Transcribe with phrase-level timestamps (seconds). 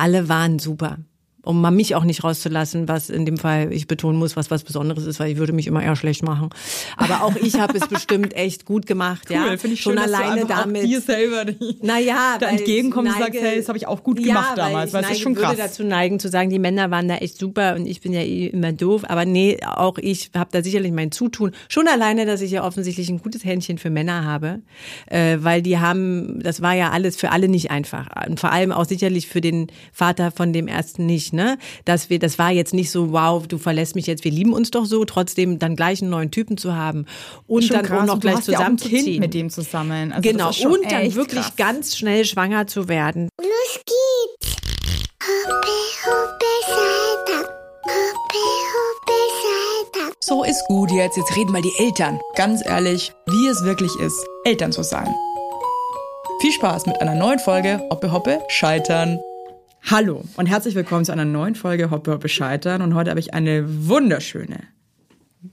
[0.00, 0.98] alle waren super
[1.42, 4.62] um mal mich auch nicht rauszulassen, was in dem Fall ich betonen muss, was was
[4.62, 6.50] Besonderes ist, weil ich würde mich immer eher schlecht machen.
[6.96, 9.56] Aber auch ich habe es bestimmt echt gut gemacht, cool, ja.
[9.56, 10.84] Finde ich schon schön, alleine damit.
[10.84, 11.46] dir selber
[11.80, 15.04] naja, da entgegenkommst und sagst, hey, das habe ich auch gut gemacht ja, damals, weil
[15.04, 15.56] ich ist schon würde krass.
[15.56, 18.46] dazu neigen zu sagen, die Männer waren da echt super und ich bin ja eh
[18.46, 21.52] immer doof, aber nee, auch ich habe da sicherlich mein Zutun.
[21.68, 24.60] Schon alleine, dass ich ja offensichtlich ein gutes Händchen für Männer habe,
[25.06, 28.72] äh, weil die haben, das war ja alles für alle nicht einfach und vor allem
[28.72, 31.58] auch sicherlich für den Vater von dem ersten nicht, ne?
[31.84, 34.70] Dass wir, das war jetzt nicht so, wow, du verlässt mich jetzt, wir lieben uns
[34.70, 37.06] doch so, trotzdem dann gleich einen neuen Typen zu haben
[37.46, 38.00] und Schon dann krass.
[38.02, 39.04] auch noch Und du gleich hast ja auch ein zusammenzuziehen.
[39.04, 40.12] Kind mit dem zusammen.
[40.12, 41.56] Also Genau, und dann wirklich krass.
[41.56, 43.28] ganz schnell schwanger zu werden.
[43.40, 44.56] Los geht's!
[45.22, 45.66] Hoppe,
[46.06, 47.50] hoppe.
[47.82, 49.18] Hoppe, hoppe,
[49.92, 50.14] Saltag.
[50.20, 51.16] So ist gut jetzt.
[51.16, 52.20] Jetzt reden mal die Eltern.
[52.36, 55.12] Ganz ehrlich, wie es wirklich ist, Eltern zu sein.
[56.40, 59.20] Viel Spaß mit einer neuen Folge Hoppe Hoppe Scheitern.
[59.82, 62.82] Hallo und herzlich willkommen zu einer neuen Folge Hoppe Hoppe Scheitern.
[62.82, 64.60] Und heute habe ich eine wunderschöne,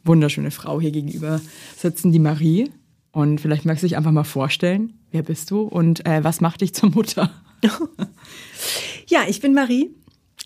[0.04, 1.42] wunderschöne Frau hier gegenüber
[1.76, 2.72] sitzen, die Marie.
[3.12, 4.94] Und vielleicht magst du dich einfach mal vorstellen.
[5.12, 7.32] Wer bist du und äh, was macht dich zur Mutter?
[9.10, 9.90] Ja, ich bin Marie.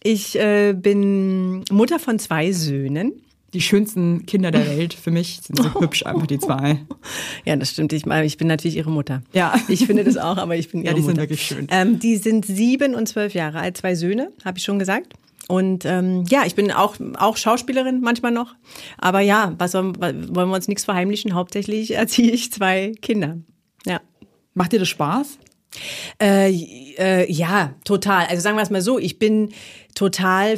[0.04, 3.14] Ich äh, bin Mutter von zwei Söhnen.
[3.54, 6.80] Die schönsten Kinder der Welt für mich sind so hübsch einfach die zwei.
[7.46, 7.92] Ja, das stimmt.
[7.92, 9.22] Ich, meine, ich bin natürlich ihre Mutter.
[9.34, 9.54] Ja.
[9.68, 11.16] Ich finde das auch, aber ich bin ihre Ja, die Mutter.
[11.16, 11.68] sind wirklich schön.
[11.70, 13.76] Ähm, die sind sieben und zwölf Jahre alt.
[13.78, 15.14] Zwei Söhne, habe ich schon gesagt.
[15.48, 18.56] Und ähm, ja, ich bin auch, auch Schauspielerin manchmal noch.
[18.98, 21.34] Aber ja, was sollen, wollen wir uns nichts verheimlichen?
[21.34, 23.38] Hauptsächlich erziehe ich zwei Kinder.
[23.86, 24.00] Ja.
[24.54, 25.40] Macht dir das Spaß?
[26.22, 26.52] Äh,
[26.98, 28.28] äh, ja, total.
[28.28, 29.50] Also sagen wir es mal so, ich bin
[29.96, 30.58] total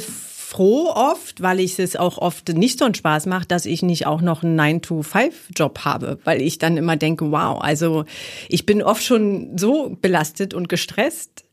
[0.54, 4.06] froh oft, weil ich es auch oft nicht so einen Spaß macht, dass ich nicht
[4.06, 8.04] auch noch einen 9-to-5-Job habe, weil ich dann immer denke, wow, also
[8.48, 11.43] ich bin oft schon so belastet und gestresst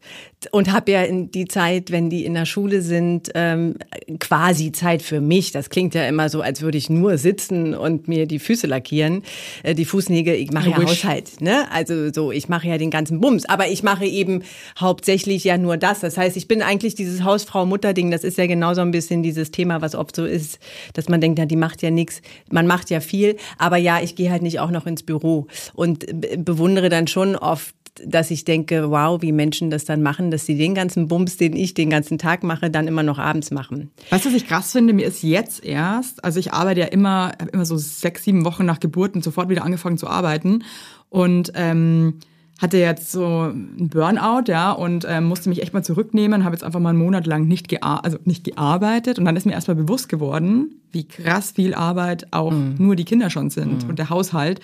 [0.52, 3.76] und habe ja in die Zeit, wenn die in der Schule sind, ähm,
[4.20, 5.52] quasi Zeit für mich.
[5.52, 9.24] Das klingt ja immer so, als würde ich nur sitzen und mir die Füße lackieren,
[9.64, 10.36] äh, die Fußnägel.
[10.36, 10.78] Ich mache ja.
[10.78, 11.72] Haushalt, ne?
[11.72, 14.44] Also so, ich mache ja den ganzen Bums, aber ich mache eben
[14.80, 16.00] hauptsächlich ja nur das.
[16.00, 18.10] Das heißt, ich bin eigentlich dieses Hausfrau-Mutter-Ding.
[18.10, 20.60] Das ist ja genau so ein bisschen dieses Thema, was oft so ist,
[20.94, 22.22] dass man denkt, ja, die macht ja nichts.
[22.50, 26.06] Man macht ja viel, aber ja, ich gehe halt nicht auch noch ins Büro und
[26.20, 27.76] be- bewundere dann schon oft
[28.06, 31.56] dass ich denke, wow, wie Menschen das dann machen, dass sie den ganzen Bums, den
[31.56, 33.92] ich den ganzen Tag mache, dann immer noch abends machen.
[34.10, 34.94] Weißt du, was ich krass finde?
[34.94, 38.66] Mir ist jetzt erst, also ich arbeite ja immer, habe immer so sechs, sieben Wochen
[38.66, 40.64] nach Geburt und sofort wieder angefangen zu arbeiten
[41.10, 42.20] und ähm,
[42.62, 46.64] hatte jetzt so einen Burnout, ja, und ähm, musste mich echt mal zurücknehmen, habe jetzt
[46.64, 49.76] einfach mal einen Monat lang nicht, gear also nicht gearbeitet und dann ist mir erstmal
[49.76, 54.60] bewusst geworden, wie krass viel Arbeit auch nur die Kinder schon sind und der Haushalt.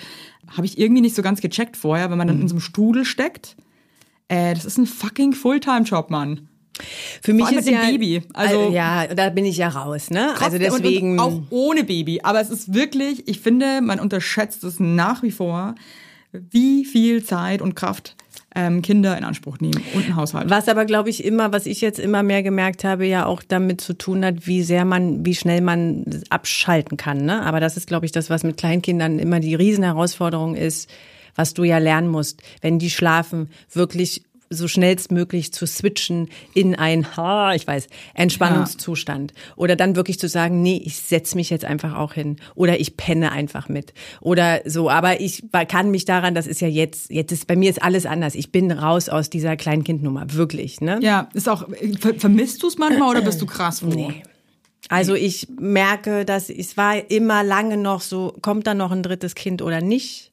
[0.56, 3.04] Habe ich irgendwie nicht so ganz gecheckt vorher, wenn man dann in so einem Strudel
[3.04, 3.56] steckt.
[4.28, 6.48] Äh, das ist ein fucking Fulltime-Job, Mann.
[7.24, 8.22] Für mich ist ja, Baby.
[8.34, 10.36] Also- ja, da bin ich ja raus, ne?
[10.40, 12.22] Also deswegen Und, und auch ohne Baby.
[12.22, 15.74] Aber es ist wirklich, ich finde, man unterschätzt es nach wie vor,
[16.52, 18.16] wie viel Zeit und Kraft
[18.58, 20.50] ähm, Kinder in Anspruch nehmen und ein Haushalt.
[20.50, 23.82] Was aber, glaube ich, immer, was ich jetzt immer mehr gemerkt habe, ja auch damit
[23.82, 27.24] zu tun hat, wie sehr man, wie schnell man abschalten kann.
[27.24, 27.44] Ne?
[27.44, 30.90] Aber das ist, glaube ich, das, was mit Kleinkindern immer die Riesenherausforderung ist,
[31.36, 37.18] was du ja lernen musst, wenn die schlafen, wirklich so schnellstmöglich zu switchen in ein,
[37.18, 39.34] ha, ich weiß, Entspannungszustand.
[39.56, 42.38] Oder dann wirklich zu sagen, nee, ich setz mich jetzt einfach auch hin.
[42.56, 43.94] Oder ich penne einfach mit.
[44.22, 44.90] Oder so.
[44.90, 48.06] Aber ich kann mich daran, das ist ja jetzt, jetzt ist, bei mir ist alles
[48.06, 48.36] anders.
[48.36, 50.34] Ich bin raus aus dieser Kleinkindnummer.
[50.34, 51.00] Wirklich, ne?
[51.02, 51.68] ja, ist auch,
[52.00, 53.90] ver vermisst du es manchmal oder bist du krass froh?
[53.90, 54.24] Nee.
[54.90, 59.36] Also ich merke, dass es war immer lange noch so, kommt da noch ein drittes
[59.36, 60.32] Kind oder nicht?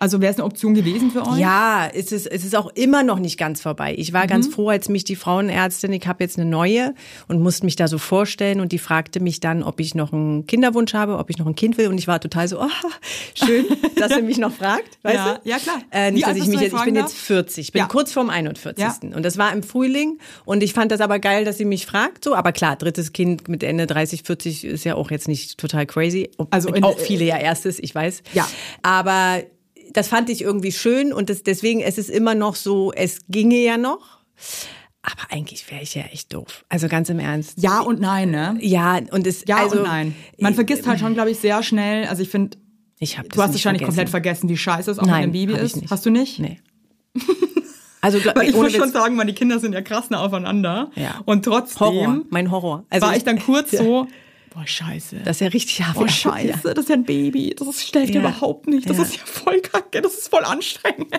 [0.00, 1.38] Also wäre es eine Option gewesen für euch?
[1.38, 3.94] Ja, es ist, es ist auch immer noch nicht ganz vorbei.
[3.98, 6.94] Ich war ganz froh, als mich die Frauenärztin, ich habe jetzt eine neue
[7.28, 10.46] und musste mich da so vorstellen und die fragte mich dann, ob ich noch einen
[10.46, 12.68] Kinderwunsch habe, ob ich noch ein Kind will und ich war total so, oh,
[13.34, 13.66] schön,
[13.96, 15.48] dass sie mich noch fragt, weißt Ja, du?
[15.48, 15.82] ja, klar.
[15.90, 17.86] Äh, Wie nicht, dass ich mich jetzt, ich bin jetzt 40, ich bin Ja.
[17.86, 18.82] kurz vorm 41.
[18.82, 18.96] Ja.
[19.14, 22.24] Und das war im Frühling und ich fand das aber geil, dass sie mich fragt,
[22.24, 25.84] so, aber klar, drittes Kind mit Ende 30, 40 ist ja auch jetzt nicht total
[25.84, 26.30] crazy.
[26.50, 28.22] Also in- auch viele ja erstes, ich weiß.
[28.32, 28.48] Ja.
[28.82, 29.42] Aber
[29.92, 33.56] das fand ich irgendwie schön und das, deswegen es ist immer noch so, es ginge
[33.58, 34.20] ja noch.
[35.02, 36.64] Aber eigentlich wäre ich ja echt doof.
[36.68, 37.54] Also ganz im Ernst.
[37.56, 38.56] Ja und nein, ne?
[38.60, 40.14] Ja, und es Ja also, und nein.
[40.38, 42.06] Man vergisst halt schon, glaube ich, sehr schnell.
[42.06, 42.58] Also ich finde,
[42.98, 45.52] Ich habe du hast wahrscheinlich komplett vergessen, wie scheiße es auch Nein, mit einem Baby
[45.54, 45.76] ich ist.
[45.76, 45.90] nicht.
[45.90, 46.38] Hast du nicht?
[46.38, 46.58] Nee.
[48.02, 50.90] Also glaub- Weil ich muss schon sagen, meine Kinder sind ja krass nah aufeinander.
[50.94, 51.20] Ja.
[51.26, 52.84] Und trotzdem Horror, mein Horror.
[52.88, 53.78] Also war ich dann kurz Ja.
[53.84, 54.06] so,
[54.54, 55.16] boah, scheiße.
[55.24, 57.54] Das ist ja richtig Oh, scheiße, das ist ja ein Baby.
[57.56, 58.20] Das ist, schläft Ja.
[58.20, 58.88] überhaupt nicht.
[58.88, 59.02] Das Ja.
[59.04, 60.02] ist ja voll kacke.
[60.02, 61.14] Das ist voll anstrengend.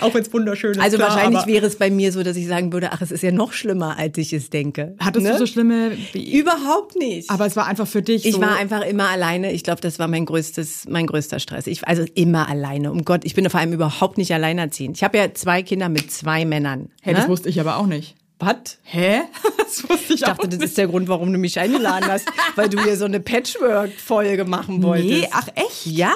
[0.00, 0.80] Auch wenn es wunderschön ist.
[0.80, 3.22] Also klar, wahrscheinlich wäre es bei mir so, dass ich sagen würde, ach, es ist
[3.22, 4.94] ja noch schlimmer, als ich es denke.
[4.98, 5.32] Hattest ne?
[5.32, 5.92] du so schlimme...
[6.12, 7.30] Wie, Überhaupt nicht.
[7.30, 8.40] aber es war einfach für dich ich so...
[8.40, 9.52] war einfach immer alleine.
[9.52, 11.66] Ich glaube, das war mein größtes, mein größter Stress.
[11.66, 12.92] Ich, also immer alleine.
[12.92, 14.96] Um Gott, ich bin vor allem überhaupt nicht alleinerziehend.
[14.96, 16.90] Ich habe ja zwei Kinder mit zwei Männern.
[17.00, 17.20] Hey, ne?
[17.20, 18.16] das wusste ich aber auch nicht.
[18.38, 18.78] Was?
[18.82, 19.20] Hä?
[19.58, 22.68] Das wusste ich, Ich dachte, das ist der Grund, warum du mich eingeladen hast, weil
[22.68, 25.10] du hier so eine Patchwork-Folge machen wolltest.
[25.10, 25.86] Nee, ach echt?
[25.86, 26.12] Ja.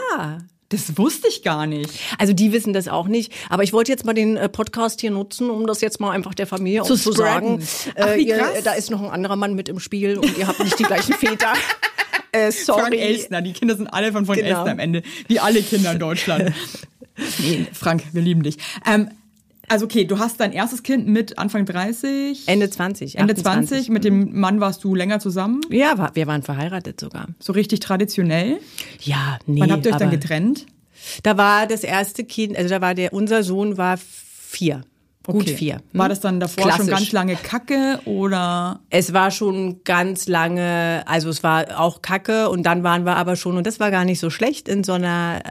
[0.69, 1.91] Das wusste ich gar nicht.
[2.19, 3.33] Also die wissen das auch nicht.
[3.49, 6.33] Aber ich wollte jetzt mal den äh, Podcast hier nutzen, um das jetzt mal einfach
[6.33, 7.61] der Familie Zu zu sagen.
[7.61, 7.95] spreaden.
[8.01, 8.63] Ach, Äh, wie ihr, krass.
[8.63, 11.15] da ist noch ein anderer Mann mit im Spiel und ihr habt nicht die gleichen
[11.15, 11.53] Väter.
[12.33, 12.81] Äh, sorry.
[12.83, 14.51] Frank Elstner, die Kinder sind alle von Frank Genau.
[14.59, 15.03] Elstner am Ende.
[15.27, 16.53] Wie alle Kinder in Deutschland.
[17.41, 18.57] nee, Frank, wir lieben dich.
[18.87, 19.11] Ähm,
[19.71, 23.17] also okay, du hast dein erstes Kind mit Anfang 30, Ende 20.
[23.17, 23.69] Ende 28.
[23.69, 23.89] 20.
[23.91, 25.61] Mit dem Mann warst du länger zusammen.
[25.71, 27.29] Ja, war, wir waren verheiratet sogar.
[27.39, 28.59] So richtig traditionell.
[29.01, 29.61] Ja, nee.
[29.61, 30.67] Wann habt ihr euch dann getrennt?
[31.23, 34.83] Da war das erste Kind, also da war der, unser Sohn war vier.
[35.27, 35.55] Gut Okay.
[35.55, 35.81] vier.
[35.93, 36.09] War Hm?
[36.11, 36.91] das dann davor schon Klassisch.
[36.91, 38.81] ganz lange Kacke oder?
[38.91, 43.37] Es war schon ganz lange, also es war auch Kacke und dann waren wir aber
[43.37, 45.43] schon, und das war gar nicht so schlecht, in so einer,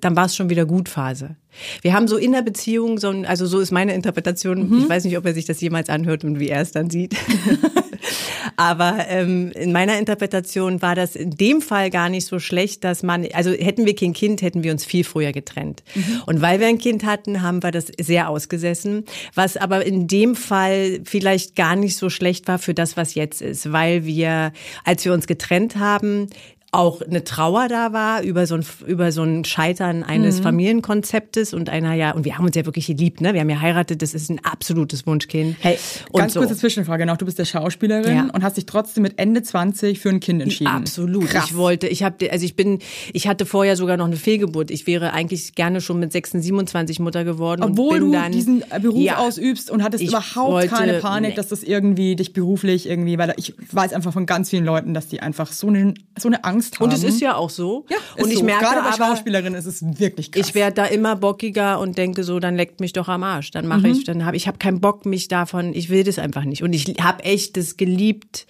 [0.00, 1.36] dann war es schon wieder Gutphase.
[1.82, 5.04] Wir haben so in der Beziehung so ein, also so ist meine Interpretation, ich weiß
[5.04, 7.16] nicht, ob er sich das jemals anhört und wie er es dann sieht.
[8.56, 13.02] Aber ähm, in meiner Interpretation war das in dem Fall gar nicht so schlecht, dass
[13.02, 15.84] man, also hätten wir kein Kind, hätten wir uns viel früher getrennt.
[16.26, 19.04] Und weil wir ein Kind hatten, haben wir das sehr ausgesessen,
[19.34, 23.42] was aber in dem Fall vielleicht gar nicht so schlecht war für das, was jetzt
[23.42, 24.52] ist, weil wir,
[24.84, 26.28] als wir uns getrennt haben,
[26.70, 31.70] auch eine Trauer da war über so ein, über so ein Scheitern eines Familienkonzeptes und
[31.70, 33.32] einer, ja, und wir haben uns ja wirklich geliebt, ne?
[33.32, 35.56] Wir haben ja heiratet, das ist ein absolutes Wunschkind.
[35.60, 35.78] Hey,
[36.12, 36.40] und ganz so.
[36.40, 37.16] kurze Zwischenfrage noch.
[37.16, 38.28] Du bist ja Schauspielerin Ja.
[38.32, 40.68] und hast dich trotzdem mit Ende 20 für ein Kind entschieden.
[40.70, 41.26] Absolut.
[41.28, 41.46] Krass.
[41.46, 42.80] Ich wollte, ich habe, also ich bin,
[43.14, 44.70] ich hatte vorher sogar noch eine Fehlgeburt.
[44.70, 47.62] Ich wäre eigentlich gerne schon mit 26, 27 Mutter geworden.
[47.62, 49.16] Obwohl du dann, diesen Beruf Ja.
[49.18, 51.36] ausübst und hattest überhaupt wollte- keine Panik, nee.
[51.36, 55.08] dass das irgendwie dich beruflich irgendwie, weil ich weiß einfach von ganz vielen Leuten, dass
[55.08, 56.84] die einfach so eine, so eine Angst haben.
[56.84, 57.86] Und es ist ja auch so.
[57.88, 58.44] ja, und ich so.
[58.44, 60.48] merke gerade bei aber, Schauspielerinnen ist es wirklich krass.
[60.48, 63.50] ich werde da immer bockiger und denke so, dann leckt mich doch am Arsch.
[63.50, 65.72] Dann mache ich, dann habe ich habe keinen Bock mich davon.
[65.74, 66.62] Ich will das einfach nicht.
[66.62, 68.46] Und ich habe echt das geliebt.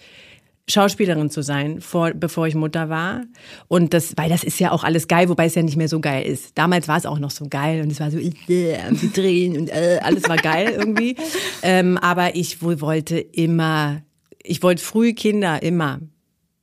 [0.69, 3.23] Schauspielerin zu sein, vor, bevor ich Mutter war.
[3.67, 5.99] Und das, weil das ist ja auch alles geil, wobei es ja nicht mehr so
[5.99, 6.57] geil ist.
[6.57, 9.69] Damals war es auch noch so geil und es war so, äh, die drehen und
[9.69, 11.15] äh, alles war geil irgendwie.
[11.63, 14.03] ähm, aber ich wohl wollte immer,
[14.43, 15.99] ich wollte früh Kinder, immer.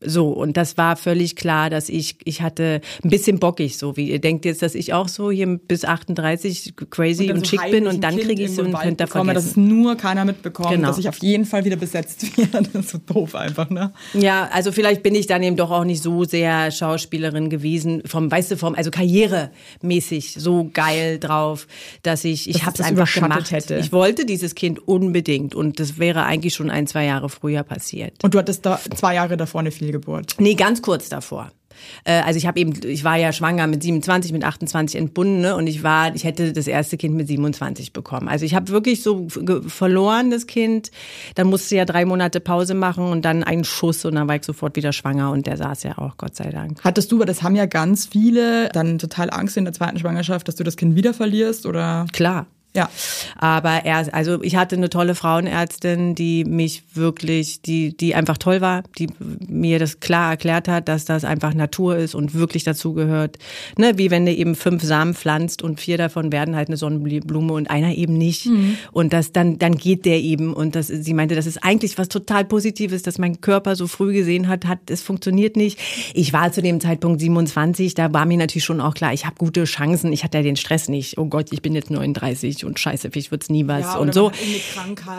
[0.04, 4.10] So, und das war völlig klar, dass ich, ich hatte ein bisschen bockig, so wie
[4.10, 7.87] ihr denkt jetzt, dass ich auch so hier bis 38 crazy und, so schick bin
[7.87, 9.81] und dann kriege ich so einen Printer bekomme, dass es vergessen.
[9.81, 10.88] nur keiner mitbekommt, Genau.
[10.88, 12.69] dass ich auf jeden Fall wieder besetzt werde.
[12.70, 13.94] Das ist so doof einfach, ne?
[14.12, 18.31] Ja, also vielleicht bin ich dann eben doch auch nicht so sehr Schauspielerin gewesen, vom,
[18.31, 21.66] weißt du, vom, also karrieremäßig so geil drauf,
[22.02, 23.50] dass ich, ich habe es einfach gemacht.
[23.50, 23.76] hätte.
[23.78, 28.22] Ich wollte dieses Kind unbedingt und das wäre eigentlich schon ein, zwei Jahre früher passiert.
[28.22, 30.34] Und du hattest da zwei Jahre davor eine Fehlgeburt.
[30.38, 31.50] Nee, ganz kurz davor.
[32.04, 35.56] Äh, Also ich habe eben, ich war ja schwanger mit 27, mit 28 entbunden ne?
[35.56, 38.28] und ich war, ich hätte das erste Kind mit 27 bekommen.
[38.28, 40.90] Also ich habe wirklich so verloren das Kind.
[41.34, 44.44] Dann musste ja drei Monate Pause machen und dann einen Schuss und dann war ich
[44.44, 46.82] sofort wieder schwanger und der saß ja auch, Gott sei Dank.
[46.82, 50.49] Hattest du, weil das haben ja ganz viele, dann total Angst in der zweiten Schwangerschaft,
[50.49, 52.06] dass du das Kind wieder verlierst oder?
[52.12, 52.46] Klar.
[52.76, 52.90] Ja.
[53.37, 58.61] Aber er, also ich hatte eine tolle Frauenärztin, die mich wirklich, die, die einfach toll
[58.61, 59.09] war, die
[59.49, 63.38] mir das klar erklärt hat, dass das einfach Natur ist und wirklich dazugehört.
[63.78, 67.52] Ne, wie wenn du eben fünf Samen pflanzt und vier davon werden halt eine Sonnenblume
[67.52, 68.47] und einer eben nicht.
[68.92, 70.52] Und das dann, dann geht der eben.
[70.52, 74.12] Und das, sie meinte, das ist eigentlich was total Positives, dass mein Körper so früh
[74.12, 75.78] gesehen hat, hat, es funktioniert nicht.
[76.14, 79.37] Ich war zu dem Zeitpunkt 27, da war mir natürlich schon auch klar, ich habe
[79.37, 81.18] gute Chancen, ich hatte ja den Stress nicht.
[81.18, 84.32] Oh Gott, ich bin jetzt 39 und scheiße, vielleicht wird's nie was Ja, und so.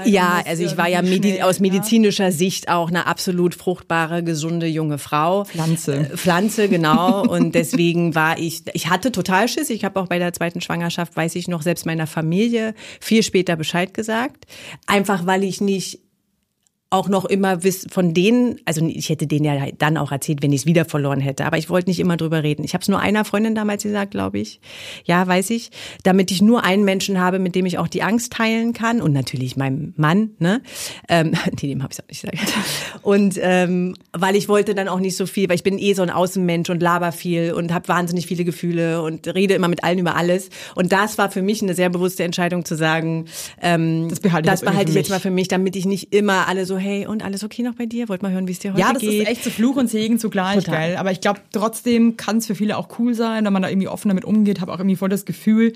[0.06, 4.68] Ja, also ich war ja medi schnell, aus medizinischer Sicht auch eine absolut fruchtbare, gesunde
[4.68, 5.46] junge Frau.
[5.46, 5.96] Pflanze.
[5.96, 7.25] Äh, Pflanze, genau.
[7.27, 9.70] Und deswegen war ich, ich hatte total Schiss.
[9.70, 13.56] Ich habe auch bei der zweiten Schwangerschaft, weiß ich noch, selbst meiner Familie viel später
[13.56, 14.46] Bescheid gesagt.
[14.86, 16.00] Einfach weil ich nicht
[16.89, 20.62] auch noch immer von denen, also ich hätte denen ja dann auch erzählt, wenn ich
[20.62, 22.63] es wieder verloren hätte, aber ich wollte nicht immer drüber reden.
[22.63, 24.62] Ich habe es nur einer Freundin damals gesagt, glaube ich.
[25.03, 25.72] Ja, weiß ich,
[26.03, 29.12] damit ich nur einen Menschen habe, mit dem ich auch die Angst teilen kann und
[29.12, 30.62] natürlich meinem Mann, ne?
[31.10, 32.53] Ähm, nee, dem habe ich auch nicht gesagt.
[33.01, 36.03] Und ähm, weil ich wollte dann auch nicht so viel, weil ich bin eh so
[36.03, 40.00] ein Außenmensch und laber viel und habe wahnsinnig viele Gefühle und rede immer mit allen
[40.00, 40.50] über alles.
[40.75, 43.25] Und das war für mich eine sehr bewusste Entscheidung zu sagen,
[43.62, 46.48] ähm, Das behalte ich das behalte ich jetzt mal für mich, damit ich nicht immer
[46.48, 48.10] alle so, hey, und alles okay noch bei dir?
[48.10, 49.22] Wollt mal hören, wie es dir heute Ja, das geht?
[49.24, 50.76] ist echt so Fluch und Segen zugleich, Total.
[50.76, 50.98] geil.
[50.98, 53.88] Aber ich glaube, trotzdem kann es für viele auch cool sein, wenn man da irgendwie
[53.88, 54.62] offen damit umgeht.
[54.62, 55.74] Habe auch irgendwie voll das Gefühl,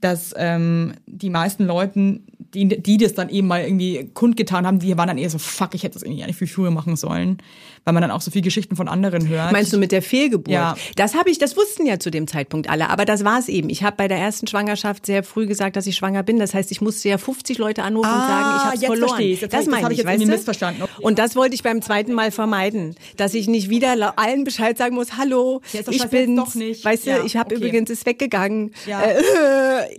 [0.00, 4.96] dass ähm, die meisten Leuten, die, die das dann eben mal irgendwie kundgetan haben, die
[4.96, 7.38] waren dann eher so, fuck, ich hätte das irgendwie nicht viel früher machen sollen.
[7.84, 9.52] Weil man dann auch so viele Geschichten von anderen hört.
[9.52, 10.48] Meinst du mit der Fehlgeburt?
[10.48, 10.74] Ja.
[10.96, 13.68] Das habe ich, das wussten ja zu dem Zeitpunkt alle, aber das war es eben.
[13.68, 16.38] Ich habe bei der ersten Schwangerschaft sehr früh gesagt, dass ich schwanger bin.
[16.38, 19.08] Das heißt, ich musste ja 50 Leute anrufen und Ah, sagen, ich habe jetzt verloren.
[19.08, 19.40] verstehe ich's.
[19.42, 20.26] Jetzt das ich- meine ich jetzt weißt du?
[20.26, 20.82] missverstanden.
[21.00, 24.94] Und das wollte ich beim zweiten Mal vermeiden, dass ich nicht wieder allen Bescheid sagen
[24.94, 26.36] muss, hallo, doch ich jetzt bin's.
[26.42, 26.84] doch nicht.
[26.84, 27.64] Weißt du, Ja, ich habe okay.
[27.66, 28.72] übrigens ist weggegangen.
[28.86, 29.02] Ja.
[29.02, 29.14] Äh,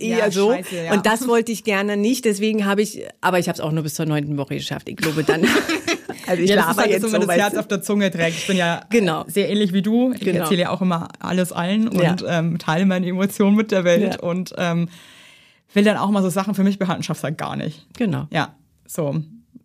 [0.00, 0.50] Ja, so.
[0.52, 0.92] scheiße, ja.
[0.92, 3.82] Und das wollte ich gerne nicht, deswegen habe ich, aber ich habe es auch nur
[3.84, 4.88] bis zur neunten Woche geschafft.
[4.88, 5.42] Ich glaube dann.
[6.26, 8.10] Also ich ja, das laber ist halt jetzt so, so, das Herz auf der Zunge
[8.10, 8.36] trägt.
[8.38, 9.24] Ich bin ja Genau.
[9.28, 10.12] sehr ähnlich wie du.
[10.12, 10.40] Ich Genau.
[10.40, 12.16] erzähle ja auch immer alles allen und Ja.
[12.38, 14.20] ähm, teile meine Emotionen mit der Welt Ja.
[14.20, 14.88] und ähm,
[15.74, 17.86] will dann auch mal so Sachen für mich behalten, schaff's halt gar nicht.
[17.96, 18.26] Genau.
[18.30, 18.54] Ja,
[18.86, 19.16] so.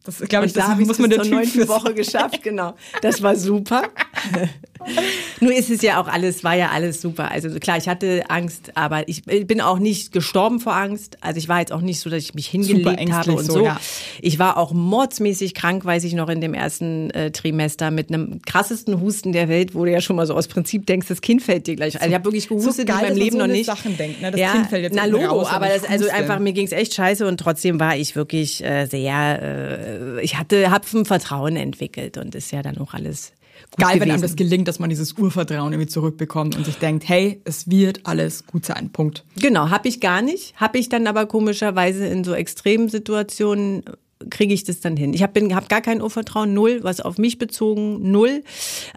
[0.03, 2.41] Das glaube ich, Und da das ich muss man der Typ neunten für Woche geschafft,
[2.43, 2.73] genau.
[3.03, 3.83] Das war super.
[5.39, 7.31] Nur ist es ja auch alles, war ja alles super.
[7.31, 11.17] Also klar, ich hatte Angst, aber ich bin auch nicht gestorben vor Angst.
[11.21, 13.65] Also ich war jetzt auch nicht so, dass ich mich hingelegt habe und so, so.
[13.65, 13.79] ja.
[14.21, 18.41] Ich war auch mordsmäßig krank, weiß ich noch, in dem ersten äh, Trimester mit einem
[18.41, 21.41] krassesten Husten der Welt, wo du ja schon mal so aus Prinzip denkst, das Kind
[21.41, 21.95] fällt dir gleich.
[21.95, 23.65] Also ich habe wirklich gehustet geil, in meinem Leben so noch nicht.
[23.65, 24.31] Sachen denkt, ne?
[24.31, 26.93] Das ja, Kind fällt jetzt na Logo, raus, aber das, also einfach mir ging's echt
[26.93, 32.17] scheiße und trotzdem war ich wirklich äh, sehr, äh, ich hatte, hab ein Vertrauen entwickelt
[32.17, 33.33] und ist ja dann auch alles
[33.71, 34.11] gut Geil, wenn gewesen.
[34.11, 38.05] einem das gelingt, dass man dieses Urvertrauen irgendwie zurückbekommt und sich denkt, hey, es wird
[38.05, 38.91] alles gut sein.
[38.91, 39.23] Punkt.
[39.39, 40.55] Genau, habe ich gar nicht.
[40.57, 43.83] Habe ich dann aber komischerweise in so extremen Situationen
[44.29, 45.13] kriege ich das dann hin.
[45.13, 48.43] Ich habe hab gar kein Urvertrauen, null, was auf mich bezogen, null.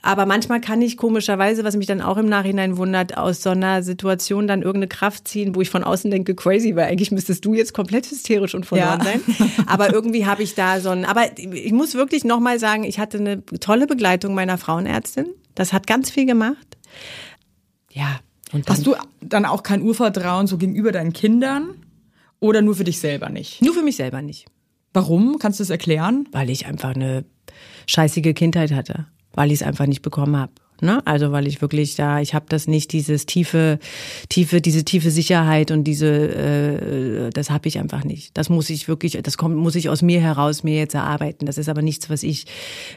[0.02, 3.82] Aber manchmal kann ich komischerweise, was mich dann auch im Nachhinein wundert, aus so einer
[3.82, 7.54] Situation dann irgendeine Kraft ziehen, wo ich von außen denke, crazy, weil eigentlich müsstest du
[7.54, 9.04] jetzt komplett hysterisch und verloren Ja.
[9.04, 9.20] sein.
[9.66, 13.18] Aber irgendwie habe ich da so ein, aber ich muss wirklich nochmal sagen, ich hatte
[13.18, 15.26] eine tolle Begleitung meiner Frauenärztin.
[15.54, 16.76] Das hat ganz viel gemacht.
[17.92, 18.20] Ja.
[18.52, 21.70] Und Hast du dann auch kein Urvertrauen so gegenüber deinen Kindern
[22.40, 23.62] oder nur für dich selber nicht?
[23.62, 24.46] nur für mich selber nicht.
[24.94, 25.38] Warum?
[25.38, 26.26] Kannst du das erklären?
[26.32, 27.24] weil ich einfach eine
[27.86, 30.52] scheißige Kindheit hatte, weil ich es einfach nicht bekommen habe.
[30.80, 31.00] Ne?
[31.06, 33.78] Also weil ich wirklich da, ich habe das nicht, dieses tiefe,
[34.28, 38.36] tiefe, diese tiefe Sicherheit und diese, äh, das habe ich einfach nicht.
[38.36, 41.46] Das muss ich wirklich, das kommt, muss ich aus mir heraus mir jetzt erarbeiten.
[41.46, 42.46] Das ist aber nichts, was ich,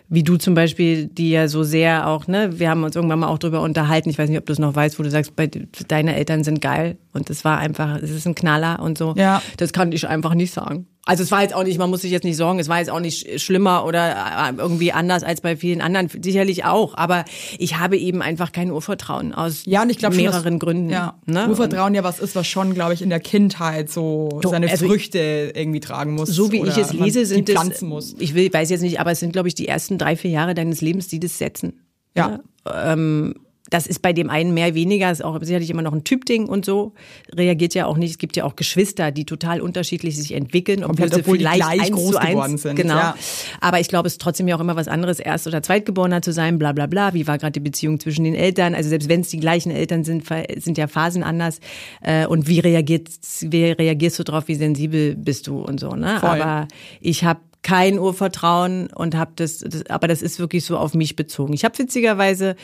[0.10, 3.28] wie du zum Beispiel, die ja so sehr auch, ne, wir haben uns irgendwann mal
[3.28, 4.10] auch drüber unterhalten.
[4.10, 5.50] Ich weiß nicht, ob du es noch weißt, wo du sagst, bei,
[5.88, 9.14] deine Eltern sind geil und es war einfach, es ist ein Knaller und so.
[9.16, 9.42] Ja.
[9.58, 10.88] Das kann ich einfach nicht sagen.
[11.10, 12.90] Also es war jetzt auch nicht, man muss sich jetzt nicht sorgen, es war jetzt
[12.90, 17.24] auch nicht sch- schlimmer oder äh, irgendwie anders als bei vielen anderen, sicherlich auch, aber
[17.58, 20.90] ich habe eben einfach kein Urvertrauen aus Ja, und ich glaube mehreren schon, dass, Gründen.
[20.90, 21.50] Ja, ne?
[21.50, 24.88] Urvertrauen ja was ist, was schon, glaube ich, in der Kindheit so Doch, seine also
[24.88, 26.30] Früchte irgendwie tragen muss.
[26.30, 28.16] so wie ich es lese, sind es, muss.
[28.20, 30.54] ich will, weiß jetzt nicht, aber es sind, glaube ich, die ersten drei, vier Jahre
[30.54, 31.82] deines Lebens, die das setzen.
[32.16, 32.40] Ja.
[32.74, 33.36] Ähm,
[33.70, 36.66] das ist bei dem einen mehr, weniger, ist auch sicherlich immer noch ein Typding und
[36.66, 36.94] so.
[37.34, 38.12] Reagiert ja auch nicht.
[38.12, 41.44] Es gibt ja auch Geschwister, die total unterschiedlich sich entwickeln, obwohl Komplett, sie obwohl die
[41.44, 42.96] vielleicht gleich eins groß zu eins, geworden sind, Genau.
[42.96, 43.16] ja.
[43.62, 46.32] Aber ich glaube, es ist trotzdem ja auch immer was anderes, Erst- oder Zweitgeborener zu
[46.32, 47.14] sein, bla bla bla.
[47.14, 48.76] Wie war gerade die Beziehung zwischen den Eltern?
[48.76, 50.24] Also selbst wenn es die gleichen Eltern sind,
[50.58, 51.60] sind ja Phasen anders.
[52.02, 53.10] Äh, Und wie, reagiert,
[53.42, 55.92] wie reagierst du drauf, wie sensibel bist du und so.
[55.92, 56.18] Ne?
[56.20, 56.30] Voll.
[56.30, 56.68] Aber
[57.02, 61.18] ich habe kein Urvertrauen und habe das, das, aber das ist wirklich so auf mich
[61.18, 61.52] bezogen.
[61.52, 62.56] Ich habe witzigerweise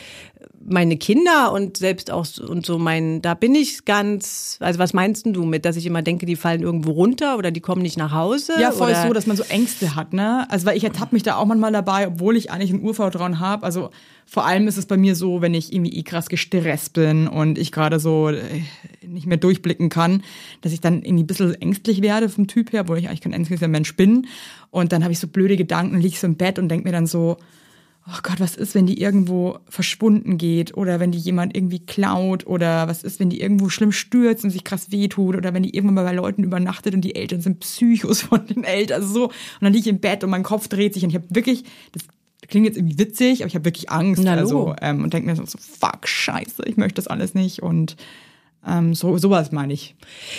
[0.66, 4.94] meine Kinder und selbst auch so- und so mein, da bin ich ganz, also was
[4.94, 7.98] meinst du mit, dass ich immer denke, die fallen irgendwo runter oder die kommen nicht
[7.98, 8.54] nach Hause?
[8.58, 9.06] Ja, voll oder?
[9.06, 10.50] so, dass man so Ängste hat, ne?
[10.50, 13.62] Also weil ich ertappe mich da auch manchmal dabei, obwohl ich eigentlich ein Urvertrauen habe.
[13.62, 13.90] Also
[14.26, 17.58] vor allem ist es bei mir so, wenn ich irgendwie eh krass gestresst bin und
[17.58, 18.40] ich gerade so äh,
[19.06, 20.22] nicht mehr durchblicken kann,
[20.62, 23.34] dass ich dann irgendwie ein bisschen ängstlich werde vom Typ her, obwohl ich eigentlich kein
[23.34, 24.26] ängstlicher Mensch bin.
[24.74, 27.06] Und dann habe ich so blöde Gedanken, liege so im Bett und denke mir dann
[27.06, 27.36] so,
[28.08, 32.44] oh Gott, was ist, wenn die irgendwo verschwunden geht oder wenn die jemand irgendwie klaut
[32.44, 35.76] oder was ist, wenn die irgendwo schlimm stürzt und sich krass wehtut oder wenn die
[35.76, 39.24] irgendwann mal bei Leuten übernachtet und die Eltern sind Psychos von den Eltern, also so.
[39.26, 41.62] Und dann liege ich im Bett und mein Kopf dreht sich und ich habe wirklich,
[41.92, 42.02] das
[42.48, 44.24] klingt jetzt irgendwie witzig, aber ich habe wirklich Angst.
[44.24, 47.62] Na, also, ähm, und denke mir so, so, fuck, scheiße, ich möchte das alles nicht.
[47.62, 47.94] Und
[48.66, 49.94] ähm, so sowas meine ich.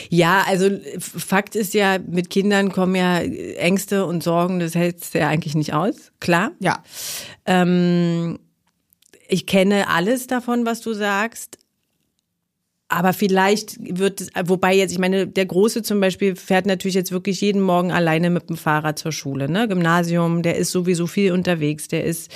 [0.10, 5.20] Ja, also Fakt ist ja, mit Kindern kommen ja Ängste und Sorgen, das hältst du
[5.20, 6.52] ja eigentlich nicht aus, klar.
[6.60, 6.84] Ja,
[7.46, 8.40] Ähm,
[9.28, 11.58] ich kenne alles davon, was du sagst.
[12.88, 17.42] Aber vielleicht wird wobei jetzt, ich meine, der Große zum Beispiel fährt natürlich jetzt wirklich
[17.42, 19.68] jeden Morgen alleine mit dem Fahrrad zur Schule, ne?
[19.68, 22.32] Gymnasium, der ist sowieso viel unterwegs, der ist,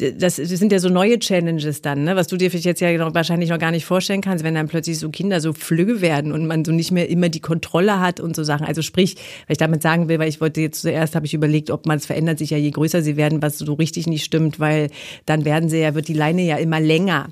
[0.00, 2.16] das, das sind ja so neue Challenges dann, ne?
[2.16, 4.66] Was du dir vielleicht jetzt ja noch, wahrscheinlich noch gar nicht vorstellen kannst, wenn dann
[4.66, 8.18] plötzlich so Kinder so flügge werden und man so nicht mehr immer die Kontrolle hat
[8.18, 8.66] und so Sachen.
[8.66, 9.14] Also sprich,
[9.46, 11.98] was ich damit sagen will, weil ich wollte jetzt zuerst, habe ich überlegt, ob man
[11.98, 14.90] es verändert sich ja, je größer sie werden, was so richtig nicht stimmt, weil
[15.26, 17.28] dann werden sie ja, wird die Leine ja immer länger.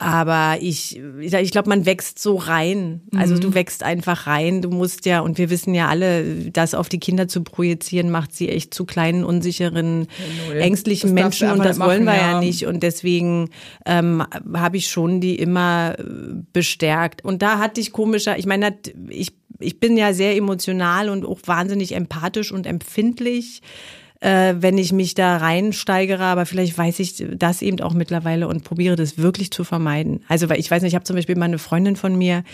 [0.00, 3.02] Aber ich, ich glaube, man wächst so rein.
[3.14, 3.40] Also Mhm.
[3.40, 4.62] du wächst einfach rein.
[4.62, 8.34] Du musst ja, und wir wissen ja alle, das auf die Kinder zu projizieren, macht
[8.34, 10.08] sie echt zu kleinen, unsicheren,
[10.54, 11.60] ängstlichen Das darfst du Menschen.
[11.60, 12.40] Und das wollen wir ja ja.
[12.40, 12.64] nicht.
[12.66, 13.50] Und deswegen
[13.84, 16.04] ähm, habe ich schon die immer äh,
[16.54, 17.22] bestärkt.
[17.22, 18.74] Und da hatte ich komischer, ich meine,
[19.10, 23.60] ich, ich bin ja sehr emotional und auch wahnsinnig empathisch und empfindlich
[24.20, 28.64] äh, wenn ich mich da reinsteigere, aber vielleicht weiß ich das eben auch mittlerweile und
[28.64, 30.22] probiere das wirklich zu vermeiden.
[30.28, 32.44] Also weil ich weiß nicht, ich habe zum Beispiel mal eine Freundin von mir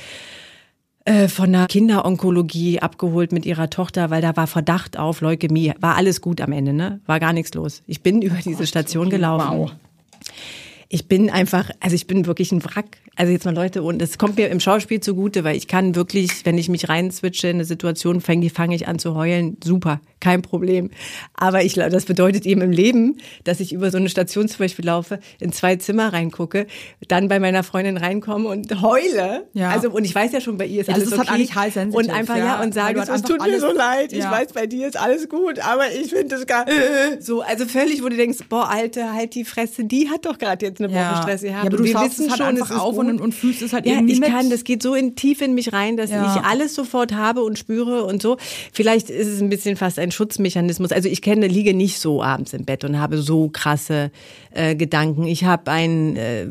[1.05, 5.73] äh, von der Kinderonkologie abgeholt mit ihrer Tochter, weil da war Verdacht auf Leukämie.
[5.81, 7.01] War alles gut am Ende, ne?
[7.07, 7.83] War gar nichts los.
[7.87, 9.59] Ich bin über diese Station gelaufen.
[9.59, 9.73] Wow.
[10.89, 12.99] Ich bin einfach, also ich bin wirklich ein Wrack.
[13.17, 16.45] Also jetzt mal Leute, und es kommt mir im Schauspiel zugute, weil ich kann wirklich,
[16.45, 19.57] wenn ich mich reinswitche in eine Situation, fange fange ich an zu heulen.
[19.65, 20.91] Super, kein Problem.
[21.35, 24.59] Aber ich glaube, das bedeutet eben im Leben, dass ich über so eine Station zum
[24.59, 26.67] Beispiel laufe, in zwei Zimmer reingucke,
[27.09, 29.49] dann bei meiner Freundin reinkomme und heule.
[29.55, 29.71] Ja.
[29.71, 31.37] Also, und ich weiß ja schon, bei ihr ist Ja, das alles ist halt okay.
[31.37, 33.73] eigentlich high sensitive, Und einfach, ja, ja, und sage, es halt einfach tut mir so
[33.73, 34.13] leid.
[34.13, 34.31] Ich Ja.
[34.31, 36.67] weiß, bei dir ist alles gut, aber ich finde es gar,
[37.21, 40.67] so, also völlig, wo du denkst, boah, Alte, halt die Fresse, die hat doch gerade
[40.67, 41.23] jetzt eine Woche Ja.
[41.23, 41.65] Stress gehabt.
[41.65, 43.07] Ja, aber du wir wissen es halt schon, es ist auf gut.
[43.07, 44.29] und- und fühlst es halt ja, irgendwie ich mit.
[44.31, 46.35] kann, das geht so in, tief in mich rein, dass Ja.
[46.37, 48.37] ich alles sofort habe und spüre und so.
[48.73, 50.93] Vielleicht ist es ein bisschen fast ein Schutzmechanismus.
[50.93, 54.11] Also ich kenne, liege nicht so abends im Bett und habe so krasse
[54.53, 55.27] äh, Gedanken.
[55.27, 56.47] Ich habe ein, äh,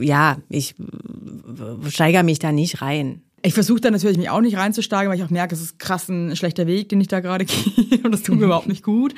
[0.00, 0.74] ja, ich
[1.88, 3.22] steigere mich da nicht rein.
[3.44, 6.08] Ich versuche da natürlich mich auch nicht reinzusteigen, weil ich auch merke, es ist krass
[6.08, 9.14] ein schlechter Weg, den ich da gerade gehe und das tut mir überhaupt nicht gut.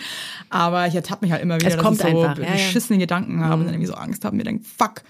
[0.49, 2.53] Aber ich ertappe mich halt immer wieder, Es dass kommt ich so einfach, ja, ja.
[2.53, 5.03] beschissene Gedanken habe und dann irgendwie so Angst habe und mir denke, fuck.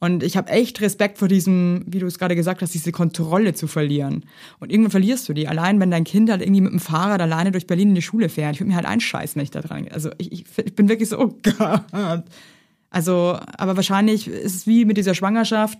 [0.00, 3.54] Und ich habe echt Respekt vor diesem, wie du es gerade gesagt hast, diese Kontrolle
[3.54, 4.24] zu verlieren.
[4.60, 5.48] Und irgendwann verlierst du die.
[5.48, 8.28] Allein wenn dein Kind halt irgendwie mit dem Fahrrad alleine durch Berlin in die Schule
[8.28, 8.54] fährt.
[8.54, 9.92] Ich würde mir halt einscheißen, wenn ich da dran gehe.
[9.92, 12.22] Also ich, ich, ich bin wirklich so, oh Gott.
[12.90, 15.78] Also, aber wahrscheinlich ist es wie mit dieser Schwangerschaft.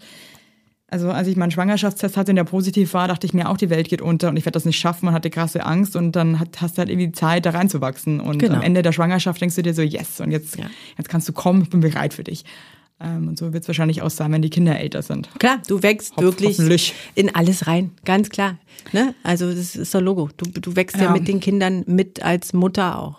[0.91, 3.69] Also als ich meinen Schwangerschaftstest hatte und der positiv war, dachte ich mir auch, die
[3.69, 6.41] Welt geht unter und ich werde das nicht schaffen und hatte krasse Angst und dann
[6.41, 8.21] hat, hast du halt irgendwie Zeit, da reinzuwachsen.
[8.21, 8.55] Und Genau.
[8.57, 10.65] am Ende der Schwangerschaft denkst du dir so, yes, und jetzt, Ja.
[10.97, 12.45] jetzt kannst du kommen, ich bin bereit für dich.
[13.01, 15.29] Ähm, und so wird es wahrscheinlich auch sein, wenn die Kinder älter sind.
[15.39, 18.57] Klar, du wächst Hoff- wirklich in alles rein, ganz klar.
[18.93, 19.15] Ne?
[19.23, 20.31] Also das ist doch Logo.
[20.39, 21.05] Du, du wächst ja.
[21.05, 21.11] Ja.
[21.13, 23.19] mit den Kindern mit als Mutter auch.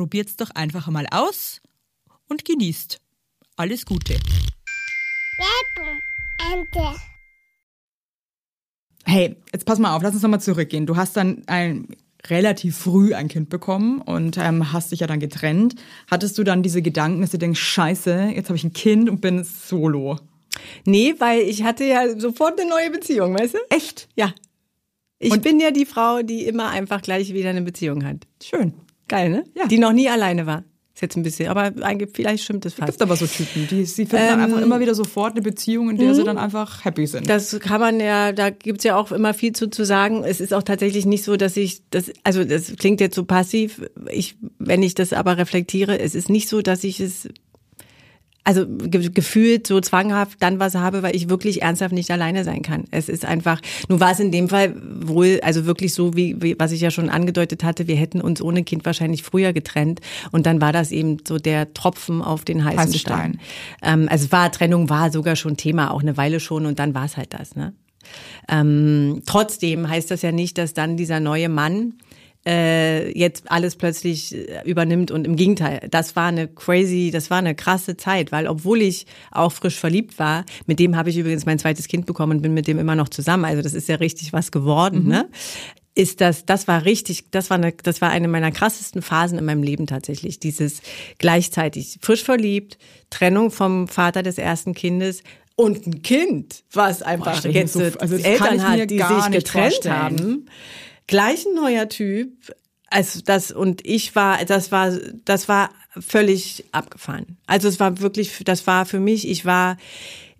[0.00, 1.60] probiert's doch einfach mal aus
[2.26, 2.98] und genießt.
[3.56, 4.14] Alles Gute.
[9.04, 10.86] Hey, jetzt pass mal auf, lass uns nochmal zurückgehen.
[10.86, 11.88] Du hast dann ein
[12.28, 15.74] relativ früh ein Kind bekommen und ähm, hast dich ja dann getrennt.
[16.10, 19.20] Hattest du dann diese Gedanken, dass du denkst, scheiße, jetzt habe ich ein Kind und
[19.20, 20.18] bin solo?
[20.86, 23.58] Nee, weil ich hatte ja sofort eine neue Beziehung, weißt du?
[23.68, 24.08] Echt?
[24.16, 24.32] Ja.
[25.18, 28.26] Ich Und- bin ja die Frau, die immer einfach gleich wieder eine Beziehung hat.
[28.42, 28.72] Schön.
[29.10, 29.44] Geil, ne?
[29.56, 29.66] Ja.
[29.66, 30.62] Die noch nie alleine war.
[30.94, 33.02] Ist jetzt ein bisschen, aber eigentlich, vielleicht stimmt es Gibt fast.
[33.02, 36.14] aber so Typen, die sie finden dann einfach immer wieder sofort eine Beziehung, in der
[36.14, 37.28] sie dann einfach happy sind.
[37.28, 40.22] Das kann man ja, da gibt's ja auch immer viel zu, zu sagen.
[40.22, 43.82] Es ist auch tatsächlich nicht so, dass ich das, also das klingt jetzt so passiv.
[44.10, 47.28] Ich, wenn ich das aber reflektiere, es ist nicht so, dass ich es
[48.44, 52.62] also ge gefühlt so zwanghaft dann was habe, weil ich wirklich ernsthaft nicht alleine sein
[52.62, 52.84] kann.
[52.90, 56.56] Es ist einfach, nun war es in dem Fall wohl, also wirklich so, wie, wie
[56.58, 60.00] was ich ja schon angedeutet hatte, wir hätten uns ohne Kind wahrscheinlich früher getrennt
[60.30, 63.38] und dann war das eben so der Tropfen auf den heißen Heißen Stein.
[63.78, 64.00] Stein.
[64.00, 67.04] Ähm, also war Trennung war sogar schon Thema, auch eine Weile schon und dann war
[67.04, 67.56] es halt das.
[67.56, 67.74] Ne?
[68.48, 71.94] Ähm, trotzdem heißt das ja nicht, dass dann dieser neue Mann
[72.46, 77.38] äh, jetzt alles plötzlich äh, übernimmt und im Gegenteil, das war eine crazy, das war
[77.38, 81.44] eine krasse Zeit, weil obwohl ich auch frisch verliebt war, mit dem habe ich übrigens
[81.44, 83.96] mein zweites Kind bekommen und bin mit dem immer noch zusammen, also das ist ja
[83.96, 85.28] richtig was geworden, ne?
[85.96, 89.44] Ist das, das war richtig, das war eine, das war eine meiner krassesten Phasen in
[89.44, 90.38] meinem Leben tatsächlich.
[90.38, 90.80] Dieses
[91.18, 92.78] gleichzeitig frisch verliebt,
[93.10, 95.22] Trennung vom Vater des ersten Kindes,
[95.56, 99.94] und ein Kind, was einfach mir jetzt so- also Eltern hat, die sich getrennt vorstellen.
[99.96, 100.46] haben.
[101.10, 102.54] Gleich ein neuer Typ.
[102.86, 107.36] Also das und ich war, das war, das war völlig abgefahren.
[107.46, 109.76] Also es war wirklich, das war für mich, ich war,